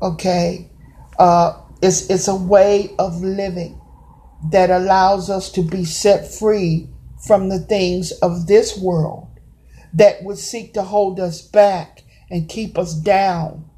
Okay? 0.00 0.70
Uh, 1.18 1.60
it's, 1.82 2.08
it's 2.08 2.28
a 2.28 2.34
way 2.34 2.94
of 2.98 3.20
living 3.20 3.78
that 4.50 4.70
allows 4.70 5.28
us 5.28 5.52
to 5.52 5.60
be 5.60 5.84
set 5.84 6.26
free 6.26 6.88
from 7.26 7.50
the 7.50 7.58
things 7.58 8.12
of 8.22 8.46
this 8.46 8.78
world 8.78 9.25
that 9.96 10.22
would 10.22 10.38
seek 10.38 10.74
to 10.74 10.82
hold 10.82 11.18
us 11.18 11.42
back 11.42 12.04
and 12.30 12.48
keep 12.48 12.78
us 12.78 12.94
down. 12.94 13.68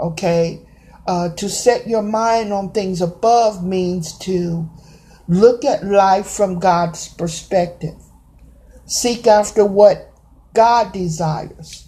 Okay? 0.00 0.66
Uh, 1.06 1.28
to 1.36 1.48
set 1.48 1.86
your 1.86 2.02
mind 2.02 2.52
on 2.52 2.72
things 2.72 3.00
above 3.00 3.64
means 3.64 4.16
to 4.18 4.68
look 5.28 5.64
at 5.64 5.84
life 5.84 6.26
from 6.26 6.58
God's 6.58 7.08
perspective. 7.08 7.96
Seek 8.86 9.26
after 9.26 9.64
what 9.64 10.12
God 10.54 10.92
desires. 10.92 11.86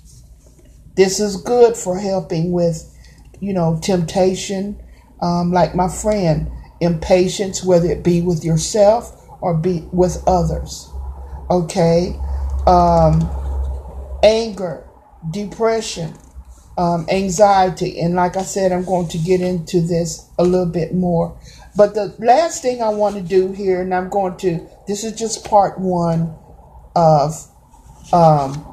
This 0.95 1.19
is 1.19 1.37
good 1.37 1.77
for 1.77 1.99
helping 1.99 2.53
with, 2.53 2.95
you 3.41 3.55
know, 3.55 3.79
temptation, 3.83 4.81
um, 5.23 5.51
like 5.51 5.75
my 5.75 5.89
friend, 5.89 6.51
impatience, 6.81 7.65
whether 7.65 7.91
it 7.91 8.05
be 8.05 8.21
with 8.21 8.45
yourself 8.45 9.19
or 9.41 9.57
be 9.57 9.89
with 9.93 10.23
others. 10.27 10.91
Okay? 11.51 12.15
Um, 12.67 13.21
anger, 14.23 14.89
depression, 15.31 16.15
um, 16.79 17.07
anxiety. 17.11 18.01
And 18.01 18.15
like 18.15 18.37
I 18.37 18.43
said, 18.43 18.73
I'm 18.73 18.85
going 18.85 19.09
to 19.09 19.19
get 19.19 19.41
into 19.41 19.81
this 19.81 20.29
a 20.39 20.45
little 20.45 20.67
bit 20.67 20.95
more. 20.95 21.39
But 21.77 21.95
the 21.95 22.15
last 22.19 22.63
thing 22.63 22.83
I 22.83 22.91
want 22.91 23.17
to 23.17 23.23
do 23.23 23.53
here, 23.53 23.81
and 23.81 23.95
I'm 23.95 24.09
going 24.09 24.37
to, 24.39 24.67
this 24.87 25.05
is 25.05 25.19
just 25.19 25.45
part 25.45 25.79
one 25.79 26.35
of 26.95 27.49
um, 28.13 28.73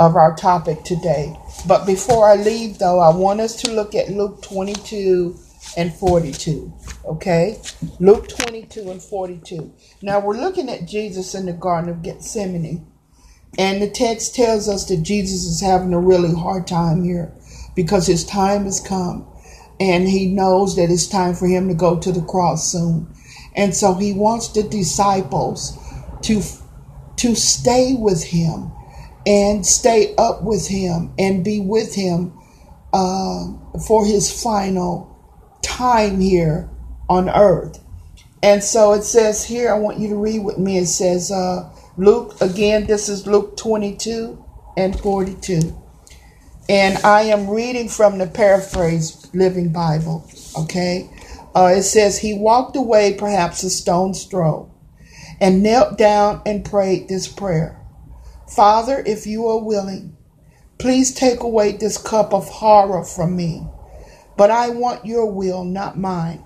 of 0.00 0.16
our 0.16 0.34
topic 0.34 0.82
today. 0.82 1.36
But 1.68 1.86
before 1.86 2.26
I 2.26 2.36
leave, 2.36 2.78
though, 2.78 2.98
I 2.98 3.14
want 3.14 3.40
us 3.40 3.54
to 3.62 3.70
look 3.70 3.94
at 3.94 4.08
Luke 4.10 4.42
22 4.42 5.36
and 5.76 5.94
42. 5.94 6.72
Okay? 7.04 7.60
Luke 8.00 8.28
22 8.28 8.90
and 8.90 9.02
42. 9.02 9.72
Now 10.02 10.20
we're 10.20 10.40
looking 10.40 10.70
at 10.70 10.88
Jesus 10.88 11.34
in 11.34 11.46
the 11.46 11.52
Garden 11.52 11.90
of 11.90 12.02
Gethsemane. 12.02 12.86
And 13.58 13.82
the 13.82 13.90
text 13.90 14.34
tells 14.34 14.68
us 14.68 14.86
that 14.86 15.02
Jesus 15.02 15.44
is 15.44 15.60
having 15.60 15.92
a 15.92 16.00
really 16.00 16.34
hard 16.34 16.66
time 16.66 17.02
here 17.02 17.32
because 17.74 18.06
his 18.06 18.24
time 18.24 18.64
has 18.64 18.80
come 18.80 19.26
and 19.78 20.08
he 20.08 20.26
knows 20.26 20.76
that 20.76 20.90
it's 20.90 21.06
time 21.06 21.34
for 21.34 21.46
him 21.46 21.68
to 21.68 21.74
go 21.74 21.98
to 21.98 22.12
the 22.12 22.22
cross 22.22 22.70
soon. 22.70 23.12
And 23.56 23.74
so 23.74 23.94
he 23.94 24.12
wants 24.12 24.48
the 24.48 24.62
disciples 24.62 25.76
to 26.22 26.42
to 27.16 27.34
stay 27.34 27.94
with 27.98 28.24
him 28.24 28.72
and 29.26 29.66
stay 29.66 30.14
up 30.16 30.42
with 30.42 30.66
him 30.68 31.12
and 31.18 31.44
be 31.44 31.60
with 31.60 31.94
him 31.94 32.32
uh, 32.94 33.46
for 33.86 34.06
his 34.06 34.42
final 34.42 35.06
time 35.62 36.20
here 36.20 36.70
on 37.08 37.28
earth. 37.28 37.78
And 38.42 38.64
so 38.64 38.94
it 38.94 39.02
says 39.02 39.44
here, 39.44 39.70
I 39.70 39.78
want 39.78 39.98
you 39.98 40.08
to 40.08 40.16
read 40.16 40.42
with 40.42 40.56
me. 40.56 40.78
It 40.78 40.86
says, 40.86 41.30
uh, 41.30 41.70
Luke, 42.00 42.40
again, 42.40 42.86
this 42.86 43.10
is 43.10 43.26
Luke 43.26 43.58
22 43.58 44.42
and 44.74 44.98
42. 44.98 45.78
And 46.66 46.96
I 47.04 47.24
am 47.24 47.50
reading 47.50 47.90
from 47.90 48.16
the 48.16 48.26
paraphrase 48.26 49.28
Living 49.34 49.70
Bible, 49.70 50.26
okay? 50.56 51.10
Uh, 51.54 51.74
it 51.76 51.82
says, 51.82 52.18
He 52.18 52.32
walked 52.32 52.74
away 52.74 53.12
perhaps 53.18 53.62
a 53.64 53.68
stone's 53.68 54.24
throw 54.24 54.72
and 55.42 55.62
knelt 55.62 55.98
down 55.98 56.40
and 56.46 56.64
prayed 56.64 57.10
this 57.10 57.28
prayer 57.28 57.78
Father, 58.48 59.04
if 59.04 59.26
you 59.26 59.46
are 59.48 59.62
willing, 59.62 60.16
please 60.78 61.12
take 61.12 61.40
away 61.40 61.72
this 61.72 61.98
cup 61.98 62.32
of 62.32 62.48
horror 62.48 63.04
from 63.04 63.36
me, 63.36 63.66
but 64.38 64.50
I 64.50 64.70
want 64.70 65.04
your 65.04 65.30
will, 65.30 65.64
not 65.64 65.98
mine. 65.98 66.42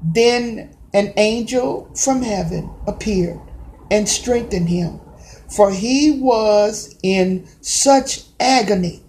Then 0.00 0.76
an 0.92 1.12
angel 1.16 1.92
from 1.96 2.22
heaven 2.22 2.70
appeared 2.86 3.40
and 3.90 4.08
strengthen 4.08 4.66
him, 4.66 5.00
for 5.48 5.70
he 5.70 6.20
was 6.20 6.96
in 7.02 7.46
such 7.60 8.22
agony 8.40 9.02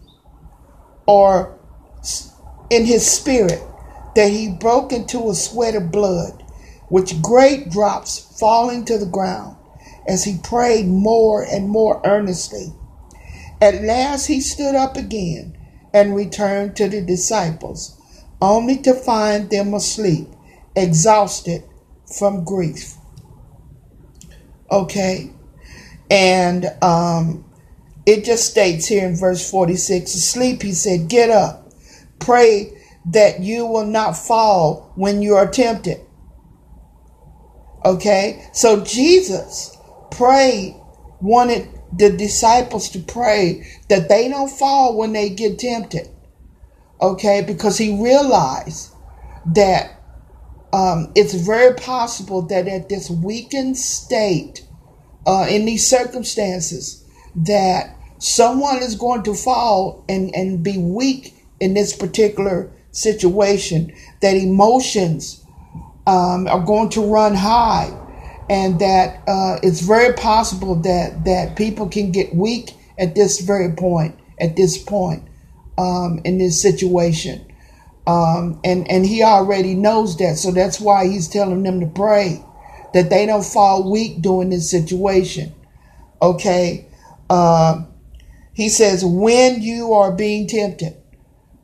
or 1.08 1.58
in 2.70 2.86
his 2.86 3.06
spirit 3.06 3.62
that 4.16 4.32
he 4.32 4.50
broke 4.50 4.92
into 4.92 5.30
a 5.30 5.36
sweat 5.36 5.76
of 5.76 5.92
blood, 5.92 6.44
which 6.90 7.22
great 7.22 7.70
drops 7.70 8.20
falling 8.40 8.86
to 8.86 8.98
the 8.98 9.06
ground 9.06 9.56
as 10.08 10.24
he 10.24 10.38
prayed 10.44 10.88
more 10.88 11.42
and 11.44 11.70
more 11.70 12.02
earnestly. 12.06 12.72
At 13.62 13.84
last 13.84 14.28
he 14.28 14.42
stood 14.42 14.76
up 14.76 14.96
again 14.96 15.58
and 15.94 16.16
returned 16.16 16.76
to 16.76 16.88
the 16.88 17.02
disciples, 17.02 18.00
only 18.42 18.78
to 18.80 18.94
find 18.94 19.50
them 19.50 19.74
asleep, 19.74 20.28
exhausted 20.76 21.64
from 22.18 22.44
grief. 22.44 22.95
Okay. 24.72 25.32
And 26.10 26.66
um, 26.82 27.46
it 28.06 28.24
just 28.24 28.50
states 28.50 28.86
here 28.86 29.08
in 29.08 29.16
verse 29.16 29.50
46 29.50 30.14
asleep, 30.14 30.62
he 30.62 30.74
said, 30.74 31.08
Get 31.10 31.30
up, 31.30 31.72
pray 32.20 32.72
that 33.06 33.40
you 33.40 33.66
will 33.66 33.86
not 33.86 34.14
fall 34.14 34.92
when 34.96 35.22
you 35.22 35.36
are 35.36 35.48
tempted. 35.48 36.00
Okay, 37.84 38.44
so 38.52 38.84
Jesus 38.84 39.78
prayed, 40.10 40.76
wanted 41.22 41.70
the 41.96 42.10
disciples 42.10 42.90
to 42.90 43.00
pray 43.00 43.68
that 43.90 44.10
they 44.10 44.28
don't 44.28 44.50
fall 44.50 44.98
when 44.98 45.14
they 45.14 45.30
get 45.30 45.60
tempted. 45.60 46.10
Okay, 47.00 47.44
because 47.46 47.78
he 47.78 48.02
realized 48.02 48.92
that 49.54 49.95
um, 50.76 51.10
it's 51.16 51.34
very 51.34 51.74
possible 51.74 52.42
that 52.42 52.68
at 52.68 52.90
this 52.90 53.10
weakened 53.10 53.78
state, 53.78 54.68
uh, 55.26 55.48
in 55.50 55.66
these 55.66 55.90
circumstances, 55.90 57.02
that 57.34 57.96
someone 58.18 58.84
is 58.84 58.96
going 58.96 59.24
to 59.24 59.34
fall 59.34 60.04
and, 60.10 60.36
and 60.36 60.64
be 60.64 60.78
weak 60.78 61.34
in 61.62 61.76
this 61.76 61.96
particular 61.96 62.70
situation, 62.92 63.94
that 64.22 64.36
emotions 64.36 65.46
um, 66.08 66.46
are 66.48 66.66
going 66.66 66.90
to 66.90 67.02
run 67.02 67.36
high, 67.36 67.90
and 68.50 68.78
that 68.80 69.24
uh, 69.30 69.58
it's 69.64 69.80
very 69.80 70.14
possible 70.14 70.76
that, 70.76 71.24
that 71.24 71.56
people 71.56 71.88
can 71.88 72.12
get 72.12 72.36
weak 72.36 72.72
at 73.00 73.16
this 73.16 73.40
very 73.40 73.72
point, 73.76 74.20
at 74.42 74.58
this 74.58 74.78
point 74.78 75.24
um, 75.78 76.20
in 76.26 76.38
this 76.38 76.62
situation. 76.62 77.46
Um, 78.08 78.60
and, 78.64 78.90
and 78.90 79.06
he 79.06 79.24
already 79.24 79.74
knows 79.74 80.18
that. 80.18 80.38
So 80.38 80.52
that's 80.52 80.80
why 80.80 81.08
he's 81.08 81.28
telling 81.28 81.64
them 81.64 81.80
to 81.80 81.88
pray 81.88 82.44
that 82.94 83.10
they 83.10 83.26
don't 83.26 83.46
fall 83.46 83.92
weak 83.92 84.22
during 84.22 84.52
this 84.52 84.70
situation. 84.70 85.54
Okay. 86.22 86.88
Uh, 87.30 87.86
he 88.54 88.70
says, 88.70 89.04
when 89.04 89.62
you 89.62 89.94
are 89.94 90.12
being 90.12 90.48
tempted, 90.48 90.96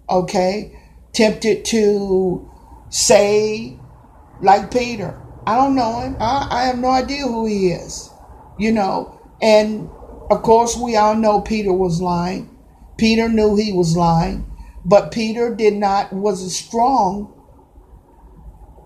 okay, 0.10 0.78
tempted 1.14 1.64
to 1.66 2.50
say, 2.90 3.80
like 4.42 4.72
Peter, 4.72 5.22
I 5.48 5.56
don't 5.56 5.76
know 5.76 6.02
him. 6.02 6.18
I, 6.20 6.48
I 6.52 6.64
have 6.66 6.80
no 6.80 6.90
idea 6.90 7.22
who 7.22 7.46
he 7.46 7.70
is, 7.70 8.10
you 8.60 8.72
know. 8.72 9.20
And 9.42 9.90
of 10.30 10.44
course, 10.44 10.76
we 10.76 10.98
all 10.98 11.16
know 11.16 11.42
Peter 11.42 11.72
was 11.72 12.02
lying. 12.02 12.50
Peter 12.98 13.30
knew 13.30 13.56
he 13.56 13.72
was 13.72 13.96
lying, 13.96 14.51
but 14.84 15.12
Peter 15.12 15.54
did 15.54 15.76
not, 15.76 16.12
wasn't 16.12 16.52
strong 16.52 17.26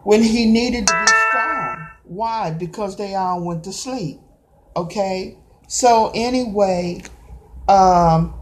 when 0.03 0.21
he 0.21 0.45
needed 0.45 0.87
to 0.87 0.93
be 0.93 1.11
strong. 1.29 1.87
Why? 2.03 2.51
Because 2.51 2.97
they 2.97 3.15
all 3.15 3.43
went 3.43 3.63
to 3.63 3.73
sleep. 3.73 4.19
Okay? 4.75 5.37
So, 5.67 6.11
anyway, 6.13 7.01
um, 7.67 8.33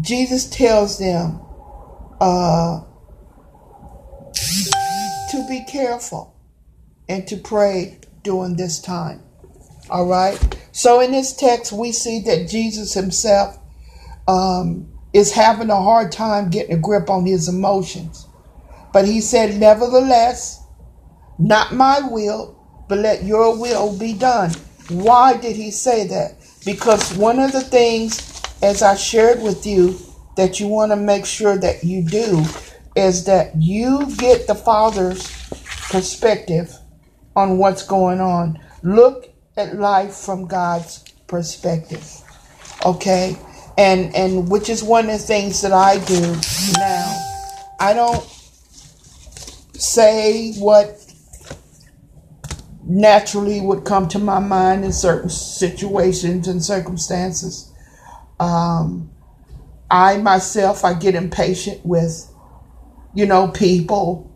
Jesus 0.00 0.48
tells 0.48 0.98
them 0.98 1.40
uh, 2.20 2.82
to 5.30 5.46
be 5.48 5.64
careful 5.68 6.36
and 7.08 7.26
to 7.26 7.36
pray 7.36 7.98
during 8.22 8.56
this 8.56 8.80
time. 8.80 9.22
All 9.88 10.06
right? 10.06 10.38
So, 10.70 11.00
in 11.00 11.10
this 11.10 11.32
text, 11.34 11.72
we 11.72 11.92
see 11.92 12.20
that 12.20 12.48
Jesus 12.48 12.94
himself 12.94 13.58
um, 14.28 14.92
is 15.12 15.32
having 15.32 15.70
a 15.70 15.82
hard 15.82 16.12
time 16.12 16.50
getting 16.50 16.76
a 16.76 16.78
grip 16.78 17.10
on 17.10 17.26
his 17.26 17.48
emotions. 17.48 18.26
But 18.92 19.06
he 19.06 19.20
said, 19.20 19.58
Nevertheless, 19.58 20.62
not 21.38 21.74
my 21.74 22.00
will, 22.00 22.56
but 22.88 22.98
let 22.98 23.24
your 23.24 23.58
will 23.58 23.96
be 23.96 24.12
done. 24.12 24.52
Why 24.88 25.36
did 25.36 25.56
he 25.56 25.70
say 25.70 26.06
that? 26.08 26.34
Because 26.64 27.16
one 27.16 27.38
of 27.38 27.52
the 27.52 27.60
things, 27.60 28.42
as 28.62 28.82
I 28.82 28.96
shared 28.96 29.42
with 29.42 29.64
you, 29.64 29.98
that 30.36 30.60
you 30.60 30.68
want 30.68 30.92
to 30.92 30.96
make 30.96 31.26
sure 31.26 31.56
that 31.58 31.84
you 31.84 32.02
do 32.02 32.44
is 32.96 33.24
that 33.24 33.54
you 33.56 34.06
get 34.16 34.46
the 34.46 34.54
Father's 34.54 35.28
perspective 35.90 36.74
on 37.36 37.58
what's 37.58 37.86
going 37.86 38.20
on. 38.20 38.58
Look 38.82 39.28
at 39.56 39.76
life 39.76 40.14
from 40.14 40.46
God's 40.46 41.04
perspective. 41.26 42.04
Okay? 42.84 43.36
And 43.80 44.14
and 44.14 44.50
which 44.50 44.68
is 44.68 44.82
one 44.84 45.06
of 45.06 45.12
the 45.12 45.18
things 45.18 45.62
that 45.62 45.72
I 45.72 45.98
do 46.04 46.20
now. 46.78 47.30
I 47.80 47.94
don't 47.94 48.22
say 49.74 50.52
what 50.58 50.98
naturally 52.84 53.62
would 53.62 53.84
come 53.84 54.06
to 54.08 54.18
my 54.18 54.38
mind 54.38 54.84
in 54.84 54.92
certain 54.92 55.30
situations 55.30 56.46
and 56.46 56.62
circumstances. 56.62 57.72
Um, 58.38 59.10
I 59.90 60.18
myself, 60.18 60.84
I 60.84 60.94
get 60.94 61.14
impatient 61.14 61.84
with, 61.86 62.30
you 63.14 63.26
know, 63.26 63.48
people. 63.48 64.30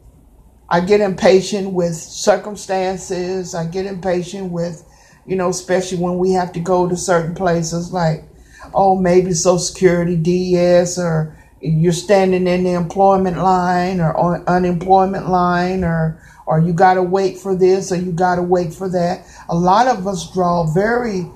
I 0.70 0.80
get 0.80 1.02
impatient 1.02 1.72
with 1.72 1.94
circumstances. 1.96 3.54
I 3.54 3.66
get 3.66 3.86
impatient 3.86 4.52
with, 4.52 4.84
you 5.26 5.36
know, 5.36 5.50
especially 5.50 5.98
when 5.98 6.16
we 6.18 6.32
have 6.32 6.52
to 6.54 6.60
go 6.60 6.88
to 6.88 6.96
certain 6.96 7.34
places 7.34 7.92
like, 7.92 8.24
oh, 8.72 8.96
maybe 8.96 9.32
Social 9.32 9.58
Security, 9.58 10.16
DES, 10.16 10.98
or 10.98 11.36
you're 11.60 11.92
standing 11.92 12.46
in 12.46 12.64
the 12.64 12.72
employment 12.72 13.38
line 13.38 14.00
or 14.00 14.48
unemployment 14.48 15.28
line 15.28 15.82
or 15.82 16.20
or 16.46 16.60
you 16.60 16.74
got 16.74 16.94
to 16.94 17.02
wait 17.02 17.38
for 17.38 17.54
this 17.56 17.90
or 17.90 17.96
you 17.96 18.12
got 18.12 18.36
to 18.36 18.42
wait 18.42 18.72
for 18.72 18.88
that. 18.90 19.26
A 19.48 19.54
lot 19.54 19.86
of 19.86 20.06
us 20.06 20.30
draw 20.32 20.66
very, 20.66 21.26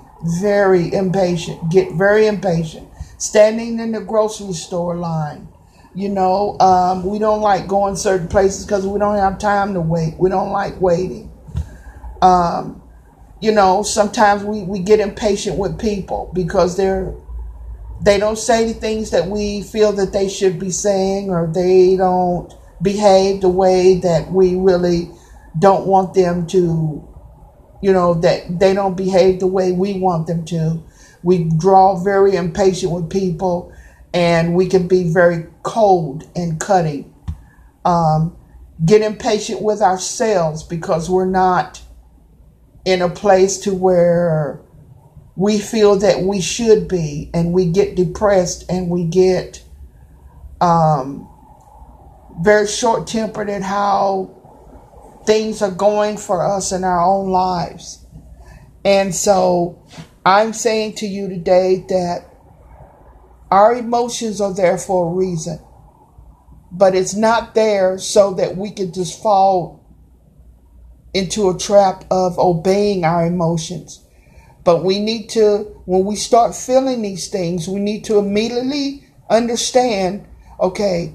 very 0.40 0.92
impatient, 0.92 1.70
get 1.70 1.92
very 1.92 2.26
impatient. 2.26 2.88
Standing 3.16 3.80
in 3.80 3.92
the 3.92 4.00
grocery 4.00 4.52
store 4.52 4.96
line, 4.96 5.48
you 5.94 6.08
know, 6.08 6.58
um, 6.60 7.04
we 7.04 7.18
don't 7.18 7.40
like 7.40 7.66
going 7.66 7.96
certain 7.96 8.28
places 8.28 8.64
because 8.64 8.86
we 8.86 8.98
don't 8.98 9.16
have 9.16 9.38
time 9.38 9.74
to 9.74 9.80
wait. 9.80 10.14
We 10.18 10.28
don't 10.28 10.50
like 10.50 10.78
waiting. 10.80 11.32
Um, 12.20 12.82
you 13.40 13.52
know, 13.52 13.82
sometimes 13.82 14.42
we, 14.42 14.62
we 14.62 14.80
get 14.80 15.00
impatient 15.00 15.58
with 15.58 15.78
people 15.78 16.30
because 16.34 16.76
they're 16.76 17.14
they 18.00 18.18
don't 18.18 18.38
say 18.38 18.72
the 18.72 18.78
things 18.78 19.10
that 19.10 19.26
we 19.26 19.62
feel 19.62 19.92
that 19.92 20.12
they 20.12 20.28
should 20.28 20.58
be 20.58 20.70
saying 20.70 21.30
or 21.30 21.50
they 21.52 21.96
don't 21.96 22.54
behave 22.80 23.40
the 23.40 23.48
way 23.48 23.98
that 23.98 24.30
we 24.30 24.54
really 24.54 25.10
don't 25.58 25.86
want 25.86 26.14
them 26.14 26.46
to, 26.46 27.06
you 27.82 27.92
know, 27.92 28.14
that 28.14 28.60
they 28.60 28.72
don't 28.72 28.96
behave 28.96 29.40
the 29.40 29.48
way 29.48 29.72
we 29.72 29.94
want 29.94 30.28
them 30.28 30.44
to. 30.44 30.80
We 31.24 31.50
draw 31.58 31.96
very 31.96 32.36
impatient 32.36 32.92
with 32.92 33.10
people 33.10 33.72
and 34.14 34.54
we 34.54 34.68
can 34.68 34.86
be 34.86 35.12
very 35.12 35.46
cold 35.64 36.24
and 36.36 36.60
cutting. 36.60 37.12
Um, 37.84 38.36
get 38.84 39.02
impatient 39.02 39.60
with 39.60 39.82
ourselves 39.82 40.62
because 40.62 41.10
we're 41.10 41.26
not 41.26 41.82
in 42.88 43.02
a 43.02 43.10
place 43.10 43.58
to 43.58 43.74
where 43.74 44.62
we 45.36 45.58
feel 45.58 45.96
that 45.96 46.22
we 46.22 46.40
should 46.40 46.88
be 46.88 47.30
and 47.34 47.52
we 47.52 47.66
get 47.66 47.94
depressed 47.94 48.64
and 48.70 48.88
we 48.88 49.04
get 49.04 49.62
um, 50.62 51.28
very 52.40 52.66
short 52.66 53.06
tempered 53.06 53.50
at 53.50 53.60
how 53.62 54.34
things 55.26 55.60
are 55.60 55.70
going 55.70 56.16
for 56.16 56.42
us 56.42 56.72
in 56.72 56.82
our 56.82 57.04
own 57.04 57.28
lives. 57.28 58.06
And 58.86 59.14
so 59.14 59.84
I'm 60.24 60.54
saying 60.54 60.94
to 60.94 61.06
you 61.06 61.28
today 61.28 61.84
that 61.90 62.24
our 63.50 63.74
emotions 63.76 64.40
are 64.40 64.54
there 64.54 64.78
for 64.78 65.12
a 65.12 65.14
reason, 65.14 65.60
but 66.72 66.94
it's 66.94 67.14
not 67.14 67.54
there 67.54 67.98
so 67.98 68.32
that 68.32 68.56
we 68.56 68.70
can 68.70 68.94
just 68.94 69.22
fall 69.22 69.77
into 71.18 71.50
a 71.50 71.58
trap 71.58 72.04
of 72.10 72.38
obeying 72.38 73.04
our 73.04 73.26
emotions. 73.26 74.04
But 74.64 74.84
we 74.84 74.98
need 74.98 75.28
to, 75.30 75.80
when 75.86 76.04
we 76.04 76.16
start 76.16 76.54
feeling 76.54 77.02
these 77.02 77.28
things, 77.28 77.68
we 77.68 77.80
need 77.80 78.04
to 78.04 78.18
immediately 78.18 79.04
understand 79.30 80.26
okay, 80.60 81.14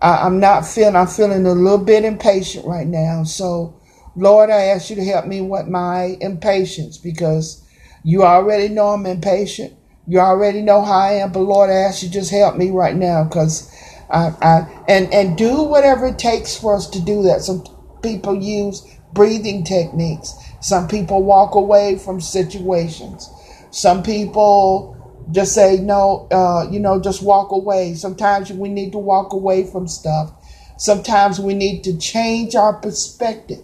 I, 0.00 0.26
am 0.26 0.40
not 0.40 0.66
feeling, 0.66 0.96
I'm 0.96 1.06
feeling 1.06 1.46
a 1.46 1.52
little 1.52 1.84
bit 1.84 2.04
impatient 2.04 2.66
right 2.66 2.86
now. 2.86 3.24
So, 3.24 3.80
Lord, 4.14 4.50
I 4.50 4.66
ask 4.66 4.90
you 4.90 4.96
to 4.96 5.04
help 5.04 5.26
me 5.26 5.40
with 5.40 5.66
my 5.66 6.16
impatience 6.20 6.98
because 6.98 7.64
you 8.04 8.22
already 8.24 8.68
know 8.68 8.88
I'm 8.88 9.06
impatient. 9.06 9.74
You 10.06 10.20
already 10.20 10.62
know 10.62 10.82
how 10.82 10.98
I 10.98 11.12
am, 11.14 11.32
but 11.32 11.40
Lord, 11.40 11.70
I 11.70 11.74
ask 11.74 12.02
you 12.02 12.08
just 12.08 12.30
help 12.30 12.56
me 12.56 12.70
right 12.70 12.96
now 12.96 13.24
because 13.24 13.72
I, 14.10 14.32
I 14.40 14.84
and 14.88 15.12
and 15.12 15.36
do 15.36 15.62
whatever 15.64 16.06
it 16.06 16.18
takes 16.18 16.56
for 16.56 16.74
us 16.74 16.88
to 16.90 17.00
do 17.00 17.22
that. 17.24 17.42
Some 17.42 17.62
people 18.02 18.34
use 18.34 18.86
breathing 19.12 19.64
techniques. 19.64 20.34
Some 20.60 20.88
people 20.88 21.22
walk 21.22 21.54
away 21.54 21.98
from 21.98 22.20
situations. 22.20 23.30
Some 23.70 24.02
people 24.02 24.94
just 25.30 25.54
say 25.54 25.78
no 25.78 26.26
uh, 26.30 26.66
you 26.70 26.80
know 26.80 26.98
just 26.98 27.22
walk 27.22 27.52
away 27.52 27.92
sometimes 27.92 28.50
we 28.50 28.70
need 28.70 28.92
to 28.92 28.98
walk 28.98 29.34
away 29.34 29.62
from 29.62 29.86
stuff 29.86 30.32
sometimes 30.78 31.38
we 31.38 31.52
need 31.52 31.84
to 31.84 31.94
change 31.98 32.54
our 32.54 32.72
perspective 32.72 33.62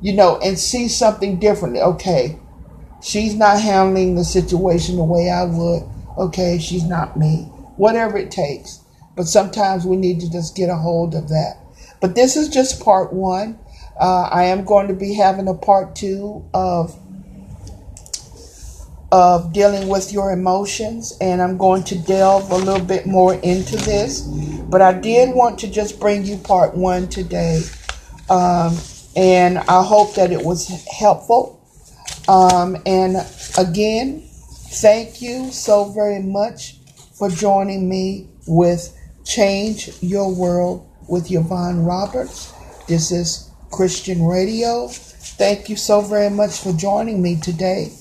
you 0.00 0.12
know 0.12 0.38
and 0.44 0.56
see 0.56 0.86
something 0.86 1.40
differently 1.40 1.80
okay 1.80 2.38
she's 3.02 3.34
not 3.34 3.60
handling 3.60 4.14
the 4.14 4.24
situation 4.24 4.96
the 4.96 5.04
way 5.04 5.30
I 5.30 5.44
would. 5.44 5.82
Okay, 6.18 6.58
she's 6.58 6.84
not 6.84 7.16
me. 7.16 7.44
Whatever 7.76 8.18
it 8.18 8.30
takes. 8.30 8.80
But 9.16 9.26
sometimes 9.26 9.86
we 9.86 9.96
need 9.96 10.20
to 10.20 10.30
just 10.30 10.56
get 10.56 10.70
a 10.70 10.76
hold 10.76 11.14
of 11.14 11.28
that. 11.28 11.58
But 12.00 12.14
this 12.14 12.36
is 12.36 12.48
just 12.48 12.82
part 12.82 13.12
one. 13.12 13.58
Uh, 13.98 14.28
I 14.30 14.44
am 14.44 14.64
going 14.64 14.88
to 14.88 14.94
be 14.94 15.14
having 15.14 15.48
a 15.48 15.54
part 15.54 15.94
two 15.96 16.44
of 16.54 16.96
of 19.12 19.52
dealing 19.52 19.88
with 19.88 20.12
your 20.12 20.30
emotions, 20.30 21.16
and 21.20 21.42
I'm 21.42 21.58
going 21.58 21.82
to 21.84 21.98
delve 21.98 22.50
a 22.52 22.56
little 22.56 22.84
bit 22.84 23.06
more 23.06 23.34
into 23.34 23.76
this. 23.76 24.20
But 24.20 24.82
I 24.82 24.92
did 24.92 25.34
want 25.34 25.58
to 25.60 25.70
just 25.70 25.98
bring 25.98 26.24
you 26.24 26.36
part 26.36 26.76
one 26.76 27.08
today, 27.08 27.60
um, 28.28 28.76
and 29.16 29.58
I 29.58 29.82
hope 29.82 30.14
that 30.14 30.30
it 30.30 30.44
was 30.44 30.68
helpful. 30.86 31.60
Um, 32.28 32.76
and 32.86 33.16
again, 33.58 34.22
thank 34.80 35.20
you 35.20 35.50
so 35.50 35.86
very 35.86 36.22
much 36.22 36.76
for 37.14 37.28
joining 37.28 37.88
me 37.88 38.28
with 38.46 38.96
Change 39.24 39.90
Your 40.00 40.32
World 40.32 40.88
with 41.08 41.30
Yvonne 41.32 41.84
Roberts. 41.84 42.52
This 42.86 43.10
is 43.10 43.49
Christian 43.70 44.26
Radio. 44.26 44.88
Thank 44.88 45.68
you 45.68 45.76
so 45.76 46.00
very 46.00 46.30
much 46.30 46.60
for 46.60 46.72
joining 46.72 47.22
me 47.22 47.36
today. 47.40 47.92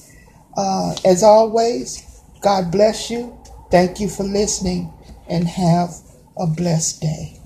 Uh, 0.58 0.96
as 1.06 1.24
always, 1.24 2.06
God 2.42 2.72
bless 2.72 3.10
you. 3.10 3.38
Thank 3.72 4.00
you 4.00 4.10
for 4.10 4.24
listening 4.24 4.92
and 5.30 5.48
have 5.48 5.92
a 6.38 6.48
blessed 6.48 7.02
day. 7.02 7.39